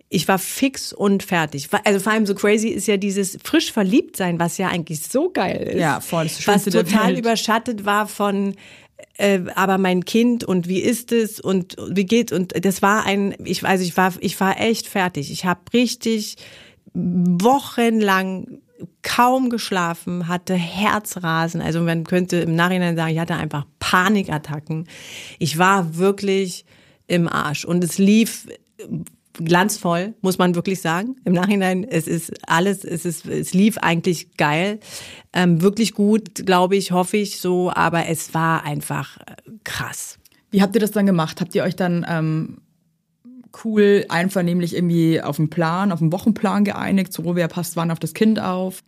[0.07, 1.67] ich war fix und fertig.
[1.83, 5.29] Also vor allem so crazy ist ja dieses frisch verliebt sein, was ja eigentlich so
[5.29, 5.79] geil ist.
[5.79, 8.55] Ja, voll, das Was total überschattet war von
[9.17, 13.35] äh, aber mein Kind und wie ist es und wie geht's und das war ein
[13.43, 15.31] ich also ich war ich war echt fertig.
[15.31, 16.37] Ich habe richtig
[16.93, 18.61] wochenlang
[19.01, 21.61] kaum geschlafen, hatte Herzrasen.
[21.61, 24.87] Also man könnte im Nachhinein sagen, ich hatte einfach Panikattacken.
[25.39, 26.65] Ich war wirklich
[27.07, 28.47] im Arsch und es lief
[29.33, 31.15] glanzvoll, muss man wirklich sagen.
[31.25, 34.79] Im Nachhinein, es ist alles, es ist, es lief eigentlich geil,
[35.33, 40.19] ähm, wirklich gut, glaube ich, hoffe ich so, aber es war einfach äh, krass.
[40.49, 41.39] Wie habt ihr das dann gemacht?
[41.39, 42.57] Habt ihr euch dann ähm,
[43.63, 47.99] cool, einvernehmlich irgendwie auf einen Plan, auf einen Wochenplan geeinigt, so wer passt wann auf
[47.99, 48.83] das Kind auf?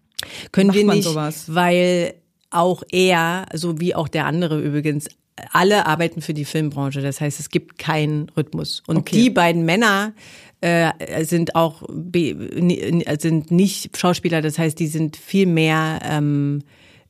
[0.51, 1.45] Können Macht wir nicht, sowas?
[1.53, 2.13] weil
[2.49, 5.07] auch er, so wie auch der andere übrigens,
[5.51, 7.01] alle arbeiten für die Filmbranche.
[7.01, 8.83] Das heißt, es gibt keinen Rhythmus.
[8.85, 9.15] Und Okay.
[9.15, 10.13] die beiden Männer
[10.61, 14.41] äh, sind auch sind nicht Schauspieler.
[14.41, 16.61] Das heißt, die sind viel mehr ähm,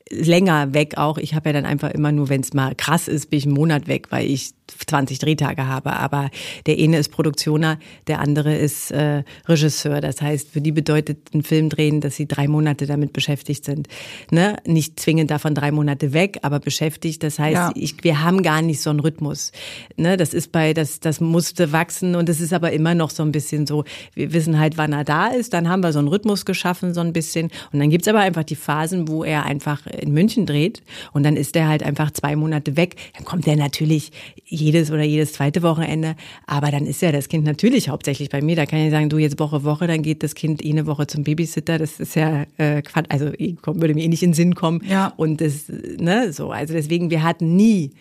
[0.09, 1.17] länger weg auch.
[1.17, 3.55] Ich habe ja dann einfach immer nur, wenn es mal krass ist, bin ich einen
[3.55, 5.93] Monat weg, weil ich 20 Drehtage habe.
[5.93, 6.29] Aber
[6.65, 10.01] der eine ist Produktioner, der andere ist äh, Regisseur.
[10.01, 13.87] Das heißt, für die bedeutet ein Film drehen, dass sie drei Monate damit beschäftigt sind.
[14.31, 14.57] Ne?
[14.65, 17.23] Nicht zwingend davon drei Monate weg, aber beschäftigt.
[17.23, 17.71] Das heißt, Ja.
[17.75, 19.51] ich, wir haben gar nicht so einen Rhythmus.
[19.97, 20.17] Ne?
[20.17, 23.31] Das ist bei, das, das musste wachsen und es ist aber immer noch so ein
[23.31, 26.45] bisschen so, wir wissen halt, wann er da ist, dann haben wir so einen Rhythmus
[26.45, 27.49] geschaffen, so ein bisschen.
[27.71, 30.81] Und dann gibt's aber einfach die Phasen, wo er einfach in München dreht
[31.13, 32.95] und dann ist er halt einfach zwei Monate weg.
[33.15, 34.11] Dann kommt er natürlich
[34.53, 38.55] jedes oder jedes zweite Wochenende, aber dann ist ja das Kind natürlich hauptsächlich bei mir.
[38.55, 41.07] Da kann ich sagen, du jetzt Woche, Woche, dann geht das Kind eh eine Woche
[41.07, 41.77] zum Babysitter.
[41.77, 44.55] Das ist ja äh, Quatsch, also eh, kommt- würde mir eh nicht in den Sinn
[44.55, 44.81] kommen.
[44.87, 45.13] Ja.
[45.17, 47.91] Und das, ne, so, also deswegen, wir hatten nie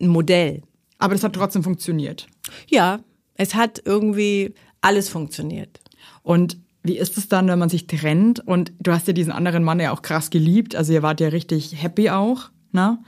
[0.00, 0.62] ein Modell.
[0.98, 2.26] Aber das hat trotzdem funktioniert.
[2.68, 3.00] Ja,
[3.36, 5.80] es hat irgendwie alles funktioniert.
[6.22, 8.46] Und wie ist es dann, wenn man sich trennt?
[8.46, 10.76] Und du hast ja diesen anderen Mann ja auch krass geliebt.
[10.76, 12.98] Also ihr wart ja richtig happy auch, ne?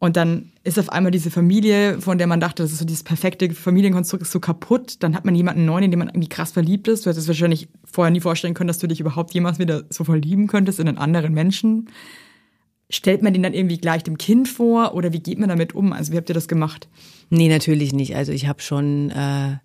[0.00, 3.04] Und dann ist auf einmal diese Familie, von der man dachte, das ist so dieses
[3.04, 4.96] perfekte Familienkonstrukt, ist so kaputt.
[5.00, 7.04] Dann hat man jemanden neuen, in den man irgendwie krass verliebt ist.
[7.04, 10.46] Du hättest wahrscheinlich vorher nie vorstellen können, dass du dich überhaupt jemals wieder so verlieben
[10.46, 11.90] könntest in einen anderen Menschen.
[12.88, 15.92] Stellt man den dann irgendwie gleich dem Kind vor oder wie geht man damit um?
[15.92, 16.88] Also wie habt ihr das gemacht?
[17.28, 18.16] Nee, natürlich nicht.
[18.16, 19.58] Also ich habe schon, äh,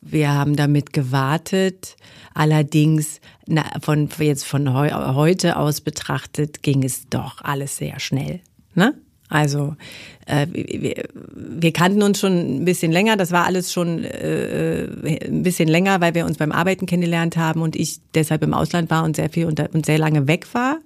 [0.00, 1.96] wir haben damit gewartet.
[2.34, 8.42] Allerdings, na, von jetzt von heu, heute aus betrachtet, ging es doch alles sehr schnell.
[8.76, 8.94] Ne?
[9.28, 9.76] Also
[10.26, 13.16] äh, wir, wir kannten uns schon ein bisschen länger.
[13.16, 14.86] Das war alles schon äh,
[15.26, 18.90] ein bisschen länger, weil wir uns beim Arbeiten kennengelernt haben und ich deshalb im Ausland
[18.90, 20.78] war und sehr viel und, und sehr lange weg war.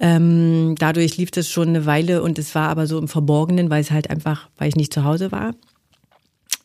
[0.00, 3.80] Ähm, dadurch lief das schon eine Weile und es war aber so im Verborgenen, weil
[3.80, 5.54] es halt einfach, weil ich nicht zu Hause war.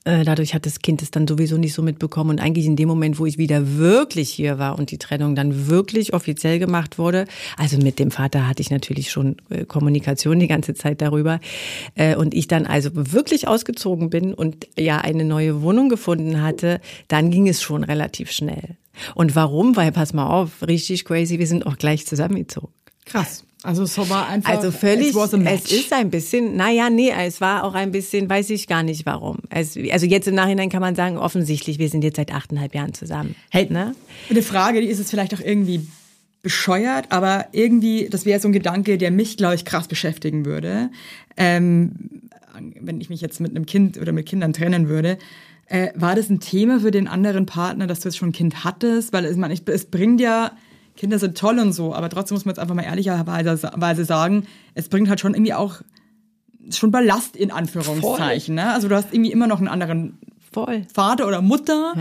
[0.08, 2.88] Äh, dadurch hat das Kind es dann sowieso nicht so mitbekommen und eigentlich in dem
[2.88, 7.26] Moment, wo ich wieder wirklich hier war und die Trennung dann wirklich offiziell gemacht wurde,
[7.58, 11.42] also mit dem Vater hatte ich natürlich schon äh, Kommunikation die ganze Zeit darüber
[11.96, 16.80] äh, und ich dann also wirklich ausgezogen bin und ja eine neue Wohnung gefunden hatte,
[17.10, 18.78] dann ging es schon relativ schnell.
[19.14, 19.76] Und warum?
[19.76, 22.72] Weil, pass mal auf, richtig crazy, wir sind auch gleich zusammengezogen.
[23.04, 23.44] Krass.
[23.64, 24.52] Also es war einfach.
[24.54, 28.68] Also völlig, es ist ein bisschen, naja, nee, es war auch ein bisschen, weiß ich
[28.68, 29.38] gar nicht warum.
[29.50, 32.94] Es, also jetzt im Nachhinein kann man sagen, offensichtlich, wir sind jetzt seit achteinhalb Jahren
[32.94, 33.36] zusammen.
[33.50, 33.96] Hey, ne?
[34.30, 35.88] Eine Frage, die ist jetzt vielleicht auch irgendwie
[36.44, 40.90] bescheuert, aber irgendwie, das wäre so ein Gedanke, der mich, glaube ich, krass beschäftigen würde.
[41.36, 41.94] Ähm,
[42.80, 45.18] wenn ich mich jetzt mit einem Kind oder mit Kindern trennen würde.
[45.68, 48.64] Äh, war das ein Thema für den anderen Partner, dass du jetzt schon ein Kind
[48.64, 49.12] hattest?
[49.14, 50.52] Weil meine, ich- es bringt ja,
[50.98, 54.90] Kinder sind toll und so, aber trotzdem muss man jetzt einfach mal ehrlicherweise sagen, es
[54.90, 55.82] bringt halt schon irgendwie auch
[56.72, 58.56] schon Ballast in Anführungszeichen.
[58.56, 58.74] Ne?
[58.74, 60.18] Also du hast irgendwie immer noch einen anderen
[60.52, 60.86] Voll.
[60.94, 61.94] Vater oder Mutter,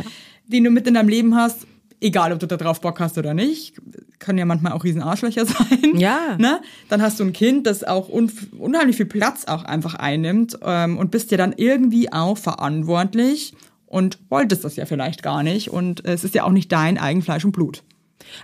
[0.47, 1.67] den du mit in deinem Leben hast,
[2.01, 3.75] egal ob du da drauf Bock hast oder nicht,
[4.19, 5.97] können ja manchmal auch riesen Arschlöcher sein.
[5.97, 6.37] Ja.
[6.39, 6.61] Ne?
[6.89, 10.99] Dann hast du ein Kind, das auch un unheimlich viel Platz auch einfach einnimmt ähm,
[10.99, 13.55] und bist ja dann irgendwie auch verantwortlich
[13.87, 17.45] und wolltest das ja vielleicht gar nicht und es ist ja auch nicht dein Eigenfleisch
[17.45, 17.83] und Blut.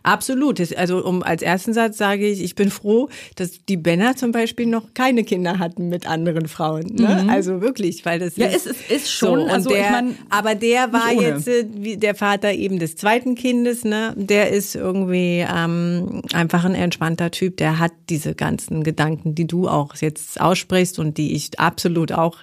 [0.02, 0.61] Absolut.
[0.76, 4.66] Also um als ersten Satz sage ich, ich bin froh, dass die Benner zum Beispiel
[4.66, 6.94] noch keine Kinder hatten mit anderen Frauen.
[6.94, 7.26] Ne?
[7.28, 8.42] Also wirklich, weil das Mhm.
[8.42, 11.48] Ja, ist, ist- ist schon, So, und also der, ich mein, aber der war jetzt
[11.48, 11.64] äh,
[11.96, 13.85] der Vater eben des zweiten Kindes.
[13.85, 17.56] Ne, der ist irgendwie ähm, einfach ein entspannter Typ.
[17.56, 22.38] Der hat diese ganzen Gedanken, die du auch jetzt aussprichst und die ich absolut auch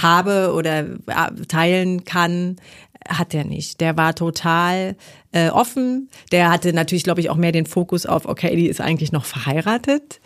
[0.00, 0.86] habe oder äh,
[1.48, 2.56] teilen kann
[3.08, 3.80] hat er nicht.
[3.80, 4.96] Der war total
[5.32, 6.08] äh, offen.
[6.30, 9.24] Der hatte natürlich, glaube ich, auch mehr den Fokus auf, okay, die ist eigentlich noch
[9.24, 10.20] verheiratet.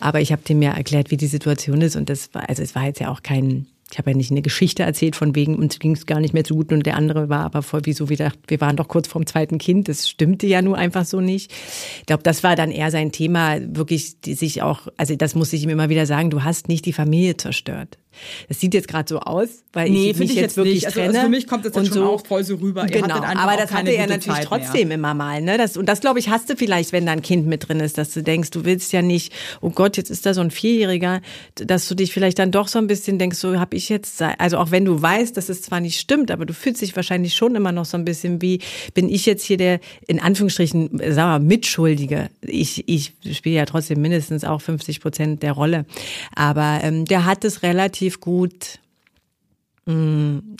[0.00, 1.96] Aber ich habe dem ja erklärt, wie die Situation ist.
[1.96, 4.42] Und das war, also es war jetzt ja auch kein, ich habe ja nicht eine
[4.42, 7.28] Geschichte erzählt, von wegen uns ging es gar nicht mehr so gut und der andere
[7.28, 9.88] war aber voll wie so wie gedacht, wir waren doch kurz vorm zweiten Kind.
[9.88, 11.52] Das stimmte ja nur einfach so nicht.
[12.00, 15.52] Ich glaube, das war dann eher sein Thema, wirklich die sich auch, also das muss
[15.52, 17.98] ich ihm immer wieder sagen, du hast nicht die Familie zerstört.
[18.48, 20.86] Das sieht jetzt gerade so aus, weil Nee, ich mich ich jetzt jetzt wirklich nicht.
[20.86, 21.08] Also- trenne.
[21.10, 22.04] also für mich kommt das jetzt und schon so.
[22.04, 22.86] auch voll so rüber.
[22.86, 24.60] Genau, aber das hatte er natürlich Zeit mehr.
[24.60, 25.40] trotzdem immer mal.
[25.40, 25.56] Ne?
[25.58, 27.98] Das, und das, glaube ich, hast du vielleicht, wenn da ein Kind mit drin ist,
[27.98, 31.20] dass du denkst, du willst ja nicht, oh Gott, jetzt ist da so ein Vierjähriger,
[31.54, 34.58] dass du dich vielleicht dann doch so ein bisschen denkst, so habe ich jetzt, also
[34.58, 37.54] auch wenn du weißt, dass es zwar nicht stimmt, aber du fühlst dich wahrscheinlich schon
[37.54, 38.60] immer noch so ein bisschen wie,
[38.94, 42.30] bin ich jetzt hier der, in Anführungsstrichen, sagen wir mal, Mitschuldige.
[42.40, 45.84] Ich, ich spiele ja trotzdem mindestens auch 50 Prozent der Rolle.
[46.34, 48.78] Aber ähm, der hat es relativ gut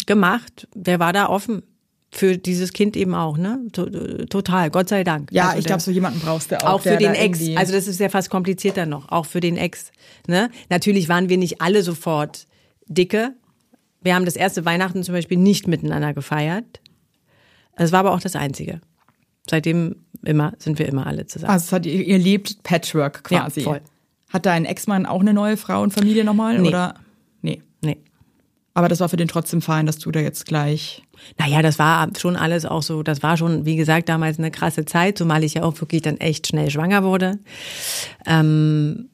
[0.07, 0.69] gemacht.
[0.75, 1.63] Der war da offen.
[2.11, 3.61] Für dieses Kind eben auch, ne?
[3.73, 3.85] To-
[4.31, 5.31] Total, Gott sei Dank.
[5.31, 6.77] Ja, Also ich glaube, so jemanden brauchst du auch.
[6.77, 7.39] auch für den Ex.
[7.55, 9.93] Also das ist ja fast komplizierter noch, auch für den Ex.
[10.27, 10.51] Ne?
[10.71, 12.47] Natürlich waren wir nicht alle sofort
[12.87, 13.35] dicke.
[14.01, 16.81] Wir haben das erste Weihnachten zum Beispiel nicht miteinander gefeiert.
[17.77, 18.81] Das war aber auch das Einzige.
[19.49, 21.51] Seitdem immer sind wir immer alle zusammen.
[21.53, 23.61] Also es hat, ihr, ihr lebt Patchwork quasi.
[23.61, 23.81] Ja, voll.
[24.31, 26.59] Hat dein Ex-Mann auch eine neue Frau und Familie nochmal?
[26.59, 26.69] Nee.
[26.69, 26.95] Oder?
[27.43, 27.63] Nee.
[27.83, 27.99] Nee.
[28.75, 31.03] Aber das war für den trotzdem fein, dass du da jetzt gleich.
[31.37, 34.85] Naja, das war schon alles auch so, das war schon, wie gesagt, damals eine krasse
[34.85, 37.39] Zeit, zumal ich ja auch wirklich dann echt schnell schwanger wurde.
[38.25, 39.09] Ähm,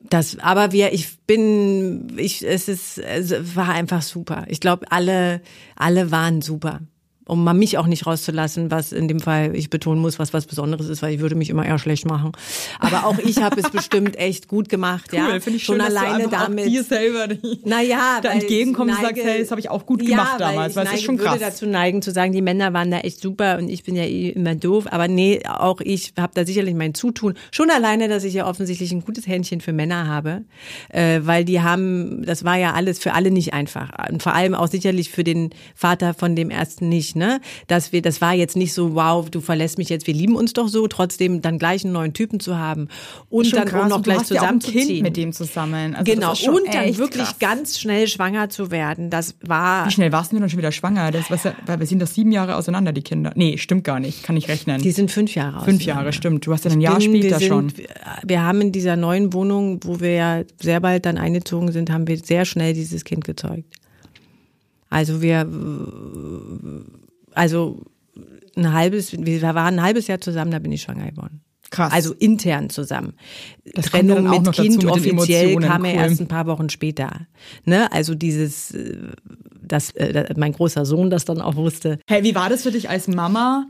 [0.00, 4.44] das, aber wir, ich bin, ich, es ist, es war einfach super.
[4.48, 5.40] Ich glaube, alle,
[5.76, 6.80] alle waren super.
[7.26, 10.44] Um mal mich auch nicht rauszulassen, was in dem Fall ich betonen muss, was was
[10.44, 12.32] Besonderes ist, weil ich würde mich immer eher schlecht machen.
[12.80, 15.40] Aber auch ich habe es bestimmt echt gut gemacht, ja.
[15.40, 16.66] finde ich Schon schön, alleine damit.
[16.66, 17.28] Auch dir selber
[17.64, 20.08] Naja, da weil ich entgegenkommst und neige- sagst, hey, das habe ich auch gut ja,
[20.10, 21.34] gemacht damals, weil ich es ist schon neige- krass.
[21.40, 24.04] würde dazu neigen zu sagen, die Männer waren da echt super und ich bin ja
[24.04, 24.84] eh immer doof.
[24.90, 27.34] Aber nee, auch ich habe da sicherlich mein Zutun.
[27.52, 30.42] Schon alleine, dass ich ja offensichtlich ein gutes Händchen für Männer habe,
[30.90, 33.90] äh, weil die haben, das war ja alles für alle nicht einfach.
[34.10, 37.40] Und vor allem auch sicherlich für den Vater von dem ersten nicht, ne?
[37.66, 40.52] Dass wir, das war jetzt nicht so, wow, du verlässt mich jetzt, wir lieben uns
[40.52, 42.88] doch so, trotzdem dann gleich einen neuen Typen zu haben
[43.28, 43.84] und Schon dann krass.
[43.84, 44.88] auch noch gleich hast ja auch ein zusammenzuziehen.
[44.88, 45.94] Kind mit dem zusammen.
[45.94, 47.38] Also genau, und dann wirklich krass.
[47.38, 51.10] ganz schnell schwanger zu werden, das war Wie schnell warst du denn schon wieder schwanger?
[51.10, 53.32] Das, was, weil wir sind doch sieben Jahre auseinander, die Kinder.
[53.34, 54.80] Nee, stimmt gar nicht, kann ich rechnen.
[54.82, 55.82] Die sind fünf Jahre Fünf.
[55.84, 56.46] Jahre, stimmt.
[56.46, 57.68] Du hast ja ein Jahr bin- später wir schon.
[57.70, 57.88] sind,
[58.24, 62.06] Wir haben in dieser neuen Wohnung, wo wir ja sehr bald dann eingezogen sind, haben
[62.08, 63.64] wir sehr schnell dieses Kind gezeugt.
[64.90, 65.46] Also wir,
[67.34, 67.82] also
[68.56, 71.40] ein halbes, wir waren ein halbes Jahr zusammen, da bin ich schwanger geworden.
[71.70, 71.92] Krass.
[71.92, 73.14] Also intern zusammen.
[73.74, 75.98] Das Trennung mit noch dazu Kind mit offiziell kam ja cool.
[75.98, 77.26] erst ein paar Wochen später.
[77.64, 77.90] Ne?
[77.90, 78.96] Also dieses, äh,
[79.60, 81.98] das, äh, mein großer Sohn das dann auch wusste.
[82.06, 83.66] Hey, wie war das für dich als Mama?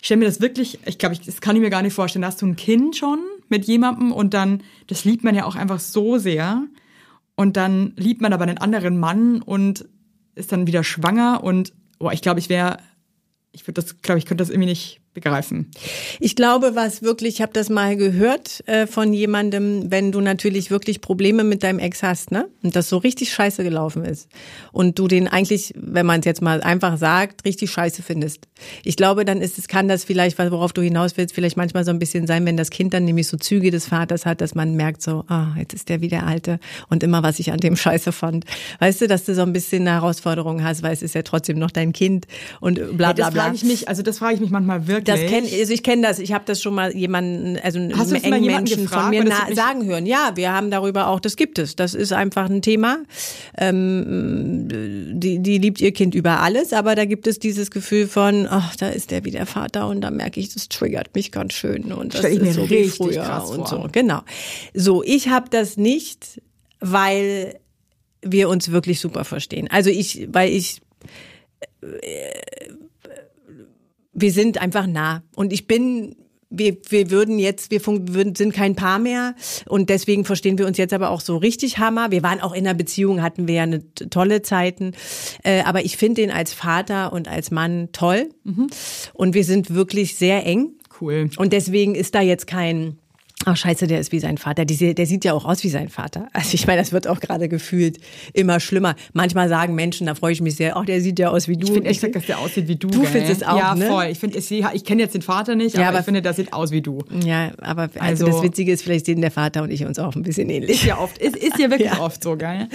[0.00, 2.22] Ich stelle mir das wirklich, ich glaube, ich, das kann ich mir gar nicht vorstellen.
[2.22, 5.54] Da hast du ein Kind schon mit jemandem und dann, das liebt man ja auch
[5.54, 6.64] einfach so sehr.
[7.36, 9.86] Und dann liebt man aber einen anderen Mann und
[10.34, 12.78] ist dann wieder schwanger und, boah, ich glaube, ich wäre,
[13.54, 15.70] ich würde das, glaube ich, könnte das irgendwie nicht begreifen.
[16.20, 20.70] Ich glaube, was wirklich, ich habe das mal gehört äh, von jemandem, wenn du natürlich
[20.70, 22.48] wirklich Probleme mit deinem Ex hast, ne?
[22.62, 24.28] Und das so richtig scheiße gelaufen ist.
[24.72, 28.48] Und du den eigentlich, wenn man es jetzt mal einfach sagt, richtig scheiße findest.
[28.82, 31.90] Ich glaube, dann ist es, kann das vielleicht, worauf du hinaus willst, vielleicht manchmal so
[31.90, 34.74] ein bisschen sein, wenn das Kind dann nämlich so Züge des Vaters hat, dass man
[34.74, 38.10] merkt so, ah, jetzt ist der wieder Alte und immer, was ich an dem scheiße
[38.10, 38.44] fand.
[38.80, 41.58] Weißt du, dass du so ein bisschen eine Herausforderung hast, weil es ist ja trotzdem
[41.58, 42.26] noch dein Kind
[42.60, 43.44] und bla bla das bla.
[43.44, 45.03] frage ich mich, also das frage ich mich manchmal wirklich.
[45.04, 46.18] Das kenn, also ich kenne das.
[46.18, 49.14] Ich habe das schon mal jemanden, also einen Hast mal engen Menschen gefragt?
[49.14, 50.06] von mir sagen hören.
[50.06, 51.76] Ja, wir haben darüber auch, das gibt es.
[51.76, 52.98] Das ist einfach ein Thema.
[53.58, 54.68] Ähm,
[55.20, 58.76] die, die liebt ihr Kind über alles, aber da gibt es dieses Gefühl von, ach,
[58.76, 62.14] da ist der wieder Vater und da merke ich, das triggert mich ganz schön und
[62.14, 63.88] das Stell ich mir ist so wie richtig früher und so.
[63.92, 64.20] Genau.
[64.72, 66.40] So, ich habe das nicht,
[66.80, 67.58] weil
[68.22, 69.68] wir uns wirklich super verstehen.
[69.70, 70.80] Also ich, weil ich
[74.14, 75.22] wir sind einfach nah.
[75.34, 76.16] Und ich bin
[76.56, 79.34] wir, wir würden jetzt, wir würden, sind kein Paar mehr
[79.66, 82.10] und deswegen verstehen wir uns jetzt aber auch so richtig Hammer.
[82.10, 84.92] Wir waren auch in einer Beziehung, hatten wir ja eine tolle Zeiten,
[85.42, 88.68] äh, aber ich finde ihn als Vater und als Mann toll mhm.
[89.14, 90.74] und wir sind wirklich sehr eng.
[91.00, 91.28] Cool.
[91.36, 92.98] Und deswegen ist da jetzt kein
[93.46, 94.64] Ach scheiße, der ist wie sein Vater.
[94.64, 96.28] Die, der sieht ja auch aus wie sein Vater.
[96.34, 97.98] Also ich meine, das wird auch gerade gefühlt
[98.32, 98.96] immer schlimmer.
[99.12, 101.66] Manchmal sagen Menschen, da freue ich mich sehr, ach, der sieht ja aus wie du.
[101.66, 102.88] Ich finde echt, dass der aussieht wie du.
[102.88, 103.10] Du gell?
[103.10, 103.86] findest es auch, Ja, ne?
[103.86, 104.06] voll.
[104.10, 106.52] Ich finde, ich, ich kenne jetzt den Vater nicht, aber, aber, ich finde, der sieht
[106.52, 106.98] aus wie du.
[107.24, 110.14] Ja, aber also, also das Witzige ist, vielleicht sehen der Vater und ich uns auch
[110.14, 110.70] ein bisschen ähnlich.
[110.70, 112.00] Ist ja oft, ist, ist ja wirklich ja.
[112.00, 112.68] oft so, geil.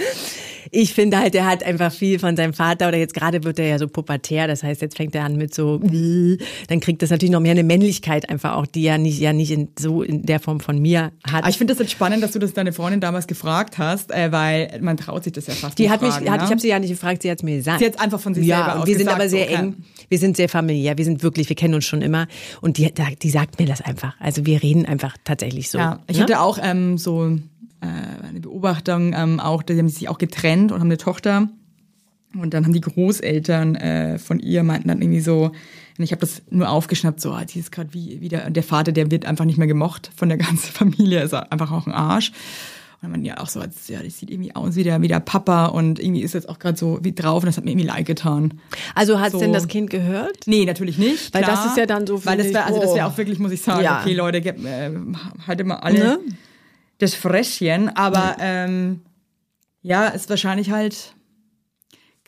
[0.72, 3.66] Ich finde halt, der hat einfach viel von seinem Vater oder jetzt gerade wird er
[3.66, 7.32] ja so pubertär, das heißt, jetzt fängt er an mit so, dann kriegt das natürlich
[7.32, 10.38] noch mehr eine Männlichkeit einfach auch, die ja nicht, ja nicht in, so in der
[10.38, 11.42] Form von mir hat.
[11.42, 14.32] Aber ich finde das jetzt spannend, dass du das deine Freundin damals gefragt hast, äh,
[14.32, 16.44] weil man traut sich das ja fast die nicht hat fragen, mich, hat, ne?
[16.44, 17.78] ich habe sie ja nicht gefragt, sie hat es mir gesagt.
[17.80, 19.76] Sie hat einfach von sich ja, selber und wir sind aber sehr so, eng,
[20.08, 22.26] wir sind sehr familiär, wir sind wirklich, wir kennen uns schon immer
[22.60, 22.92] und die,
[23.22, 24.14] die sagt mir das einfach.
[24.20, 25.78] Also wir reden einfach tatsächlich so.
[25.78, 26.22] Ja, ich ne?
[26.22, 27.26] hatte auch ähm, so
[27.80, 27.86] äh,
[28.28, 31.48] eine Beobachtung, ähm, auch, die haben sich auch getrennt und haben eine Tochter.
[32.38, 35.50] Und dann haben die Großeltern äh, von ihr meinten dann irgendwie so,
[35.98, 39.10] ich habe das nur aufgeschnappt, so, ah, die ist gerade wie, wie der, Vater, der
[39.10, 42.32] wird einfach nicht mehr gemocht von der ganzen Familie, ist einfach auch ein Arsch.
[43.02, 45.20] Und man ja auch so, als, ja, das sieht irgendwie aus wie der, wie der
[45.20, 47.86] Papa und irgendwie ist jetzt auch gerade so wie drauf und das hat mir irgendwie
[47.88, 48.60] leid getan.
[48.94, 49.38] Also hat So.
[49.38, 50.46] denn das Kind gehört?
[50.46, 51.32] Nee, natürlich nicht.
[51.32, 53.10] Weil klar, das ist ja dann so, Weil das wäre, also das wäre oh.
[53.10, 54.00] auch wirklich, muss ich sagen, Ja.
[54.02, 54.90] okay, Leute, äh,
[55.46, 56.18] haltet mal alle Ne?
[56.98, 59.00] das Fresschen, aber ähm,
[59.80, 61.14] ja, ist wahrscheinlich halt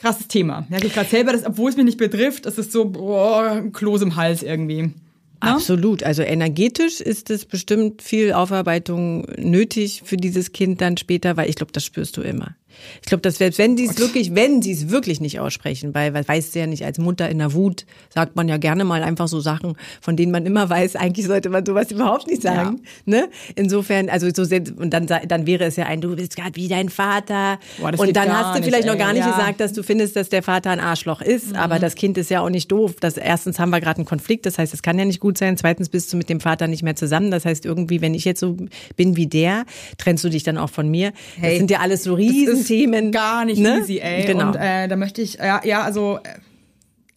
[0.02, 0.66] krasses Thema.
[0.68, 3.72] Merke ich gerade selber, dass, obwohl es mich nicht betrifft, es ist so, boah, ein
[3.72, 4.82] Kloß im Hals irgendwie.
[4.82, 4.92] Ne?
[5.40, 6.02] Absolut.
[6.02, 11.56] Also energetisch ist es bestimmt viel Aufarbeitung nötig für dieses Kind dann später, weil ich
[11.56, 12.56] glaube, das spürst du immer.
[13.00, 16.14] Ich glaube, dass selbst wenn sie es wirklich, wenn sie es wirklich nicht aussprechen, weil,
[16.14, 19.28] weißt du ja nicht, als Mutter in der Wut sagt man ja gerne mal einfach
[19.28, 22.82] so Sachen, von denen man immer weiß, eigentlich sollte man sowas überhaupt nicht sagen.
[23.04, 23.28] Ne?
[23.54, 26.68] Insofern, also so sehr, und dann, dann wäre es ja ein, du bist gerade wie
[26.68, 27.58] dein Vater.
[27.78, 29.28] Boah, das und dann hast du nicht, vielleicht noch ey, gar nicht ja.
[29.28, 29.36] Mhm.
[29.38, 32.40] gesagt, dass du findest, dass der Vater ein Arschloch ist, aber das Kind ist ja
[32.40, 32.94] auch nicht doof.
[33.00, 35.56] Das, erstens haben wir gerade einen Konflikt, das heißt, es kann ja nicht gut sein.
[35.56, 37.30] Zweitens bist du mit dem Vater nicht mehr zusammen.
[37.30, 38.56] Das heißt, irgendwie, wenn ich jetzt so
[38.96, 39.64] bin wie der,
[39.98, 41.10] trennst du dich dann auch von mir.
[41.10, 43.12] das Hey, sind ja alles so Das Riesenthemen.
[43.12, 43.78] Gar nicht ne?
[43.80, 44.24] easy, ey.
[44.26, 44.48] Genau.
[44.48, 46.18] Und äh, da möchte ich, ja, ja also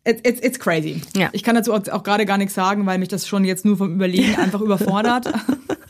[0.03, 1.01] äh, it, it's, it's crazy.
[1.15, 1.29] Ja.
[1.33, 3.77] Ich kann dazu auch, auch gerade gar nichts sagen, weil mich das schon jetzt nur
[3.77, 5.31] vom Überlegen einfach überfordert.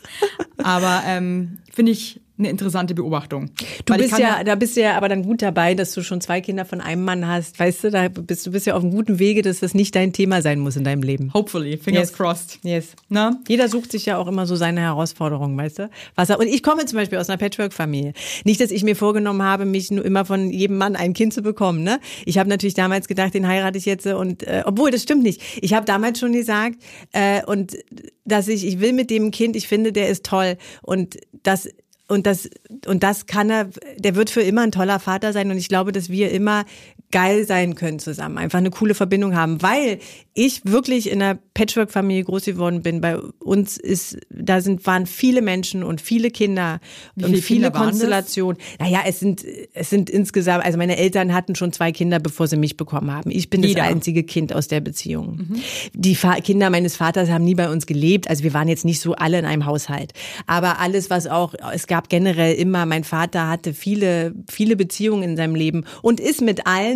[0.58, 3.50] Aber ähm, finde ich eine interessante Beobachtung.
[3.84, 6.02] Du Weil bist kann ja, da bist du ja aber dann gut dabei, dass du
[6.02, 7.58] schon zwei Kinder von einem Mann hast.
[7.58, 10.12] Weißt du, da bist du bist ja auf einem guten Wege, dass das nicht dein
[10.12, 11.32] Thema sein muss in deinem Leben.
[11.34, 12.12] hopefully, fingers Yes.
[12.12, 12.58] crossed.
[12.62, 12.88] Yes.
[13.08, 13.40] Na?
[13.48, 15.90] Jeder sucht sich ja auch immer so seine Herausforderungen, weißt du?
[16.14, 18.12] Was er, und ich komme zum Beispiel aus einer Patchwork-Familie.
[18.44, 21.42] Nicht, dass ich mir vorgenommen habe, mich nur immer von jedem Mann ein Kind zu
[21.42, 21.82] bekommen.
[21.82, 22.00] Ne?
[22.24, 25.40] Ich habe natürlich damals gedacht, den heirate ich jetzt und äh, obwohl das stimmt nicht.
[25.62, 26.76] Ich habe damals schon gesagt
[27.12, 27.76] äh, und
[28.24, 31.68] dass ich, ich will mit dem Kind, ich finde, der ist toll und das
[32.08, 32.48] und das
[32.86, 35.50] und das kann er, der wird für immer ein toller Vater sein.
[35.50, 36.64] Und ich glaube, dass wir immer
[37.12, 39.98] geil sein können zusammen, einfach eine coole Verbindung haben, weil
[40.34, 43.00] ich wirklich in einer Patchwork-Familie groß geworden bin.
[43.00, 46.80] Bei uns ist, da sind waren viele Menschen und viele Kinder
[47.14, 47.78] und viele viele Kinder?
[47.78, 48.60] Konstellationen.
[48.78, 52.56] Naja, es sind es sind insgesamt, also meine Eltern hatten schon zwei Kinder, bevor sie
[52.56, 53.30] mich bekommen haben.
[53.30, 53.82] Ich bin Jeder.
[53.82, 55.60] das einzige Kind aus der Beziehung.
[55.94, 59.00] Die Fa Kinder meines Vaters haben nie bei uns gelebt, also wir waren jetzt nicht
[59.00, 60.12] so alle in einem Haushalt.
[60.46, 65.36] Aber alles, was auch, es gab generell immer, mein Vater hatte viele, viele Beziehungen in
[65.36, 66.95] seinem Leben und ist mit allen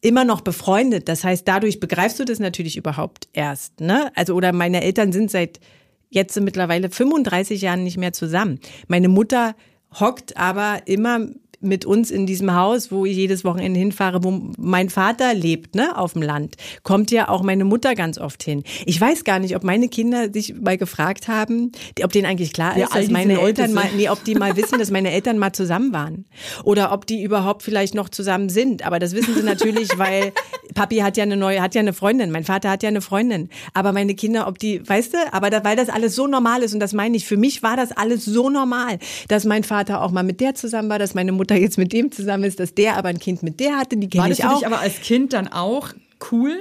[0.00, 1.08] immer noch befreundet.
[1.08, 3.80] Das heißt, dadurch begreifst du das natürlich überhaupt erst.
[3.80, 4.12] Ne?
[4.14, 5.60] Also, oder meine Eltern sind seit
[6.10, 8.60] jetzt mittlerweile 35 Jahren nicht mehr zusammen.
[8.88, 9.54] Meine Mutter
[9.98, 11.28] hockt aber immer
[11.66, 15.96] mit uns in diesem Haus, wo ich jedes Wochenende hinfahre, wo mein Vater lebt, ne,
[15.96, 18.62] auf dem Land, kommt ja auch meine Mutter ganz oft hin.
[18.84, 22.76] Ich weiß gar nicht, ob meine Kinder sich mal gefragt haben, ob denen eigentlich klar
[22.76, 25.52] Wie ist, dass meine Eltern mal, nee, ob die mal wissen, dass meine Eltern mal
[25.52, 26.24] zusammen waren.
[26.64, 28.86] Oder ob die überhaupt vielleicht noch zusammen sind.
[28.86, 30.32] Aber das wissen sie natürlich, weil
[30.76, 32.30] Papi hat ja eine neue, hat ja eine Freundin.
[32.30, 33.48] Mein Vater hat ja eine Freundin.
[33.72, 36.74] Aber meine Kinder, ob die, weißt du, aber da, weil das alles so normal ist
[36.74, 40.10] und das meine ich, für mich war das alles so normal, dass mein Vater auch
[40.10, 42.96] mal mit der zusammen war, dass meine Mutter jetzt mit dem zusammen ist, dass der
[42.98, 44.58] aber ein Kind mit der hatte, die War kenne das ich für auch.
[44.58, 45.88] dich aber als Kind dann auch
[46.30, 46.58] cool?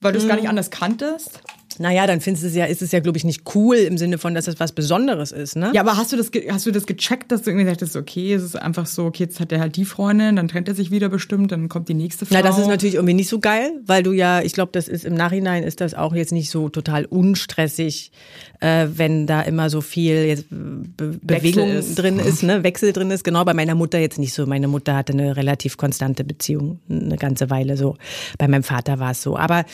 [0.00, 1.40] Weil du es gar nicht anders kanntest?
[1.78, 4.18] Naja, dann findest du es ja, ist es ja, glaube ich, nicht cool im Sinne
[4.18, 5.70] von, dass es was Besonderes ist, ne?
[5.74, 8.42] Ja, aber hast du das, hast du das gecheckt, dass du irgendwie sagtest, okay, es
[8.42, 11.08] ist einfach so, okay, jetzt hat er halt die Freundin, dann trennt er sich wieder
[11.08, 12.34] bestimmt, dann kommt die nächste Frau.
[12.36, 15.04] Na, das ist natürlich irgendwie nicht so geil, weil du ja, ich glaube, das ist
[15.04, 18.12] im Nachhinein ist das auch jetzt nicht so total unstressig,
[18.60, 21.96] äh, wenn da immer so viel jetzt Be Bewegung ist.
[21.96, 23.24] drin ist, ne, Wechsel drin ist.
[23.24, 24.46] Genau, bei meiner Mutter jetzt nicht so.
[24.46, 27.96] Meine Mutter hatte eine relativ konstante Beziehung, eine ganze Weile so.
[28.38, 29.36] Bei meinem Vater war es so.
[29.36, 29.64] Aber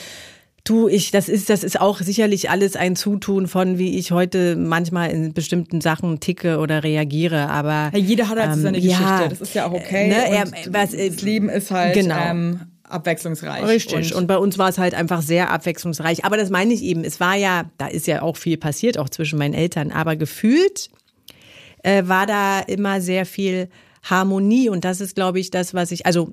[0.64, 4.56] Du, ich, das ist, das ist auch sicherlich alles ein Zutun von, wie ich heute
[4.56, 7.48] manchmal in bestimmten Sachen ticke oder reagiere.
[7.48, 10.08] Aber Ja, jeder hat halt ähm, seine ja, Geschichte, das ist ja auch okay.
[10.08, 12.18] Ne, er, und was, äh, das Leben ist halt genau.
[12.18, 13.64] ähm, abwechslungsreich.
[13.64, 14.14] Richtig.
[14.14, 16.24] Und, bei uns war es halt einfach sehr abwechslungsreich.
[16.24, 17.04] Aber das meine ich eben.
[17.04, 19.92] Es war ja, da ist ja auch viel passiert, auch zwischen meinen Eltern.
[19.92, 20.90] Aber gefühlt
[21.82, 23.68] äh, war da immer sehr viel
[24.02, 24.68] Harmonie.
[24.68, 26.32] Und das ist, glaube ich, das, was ich, also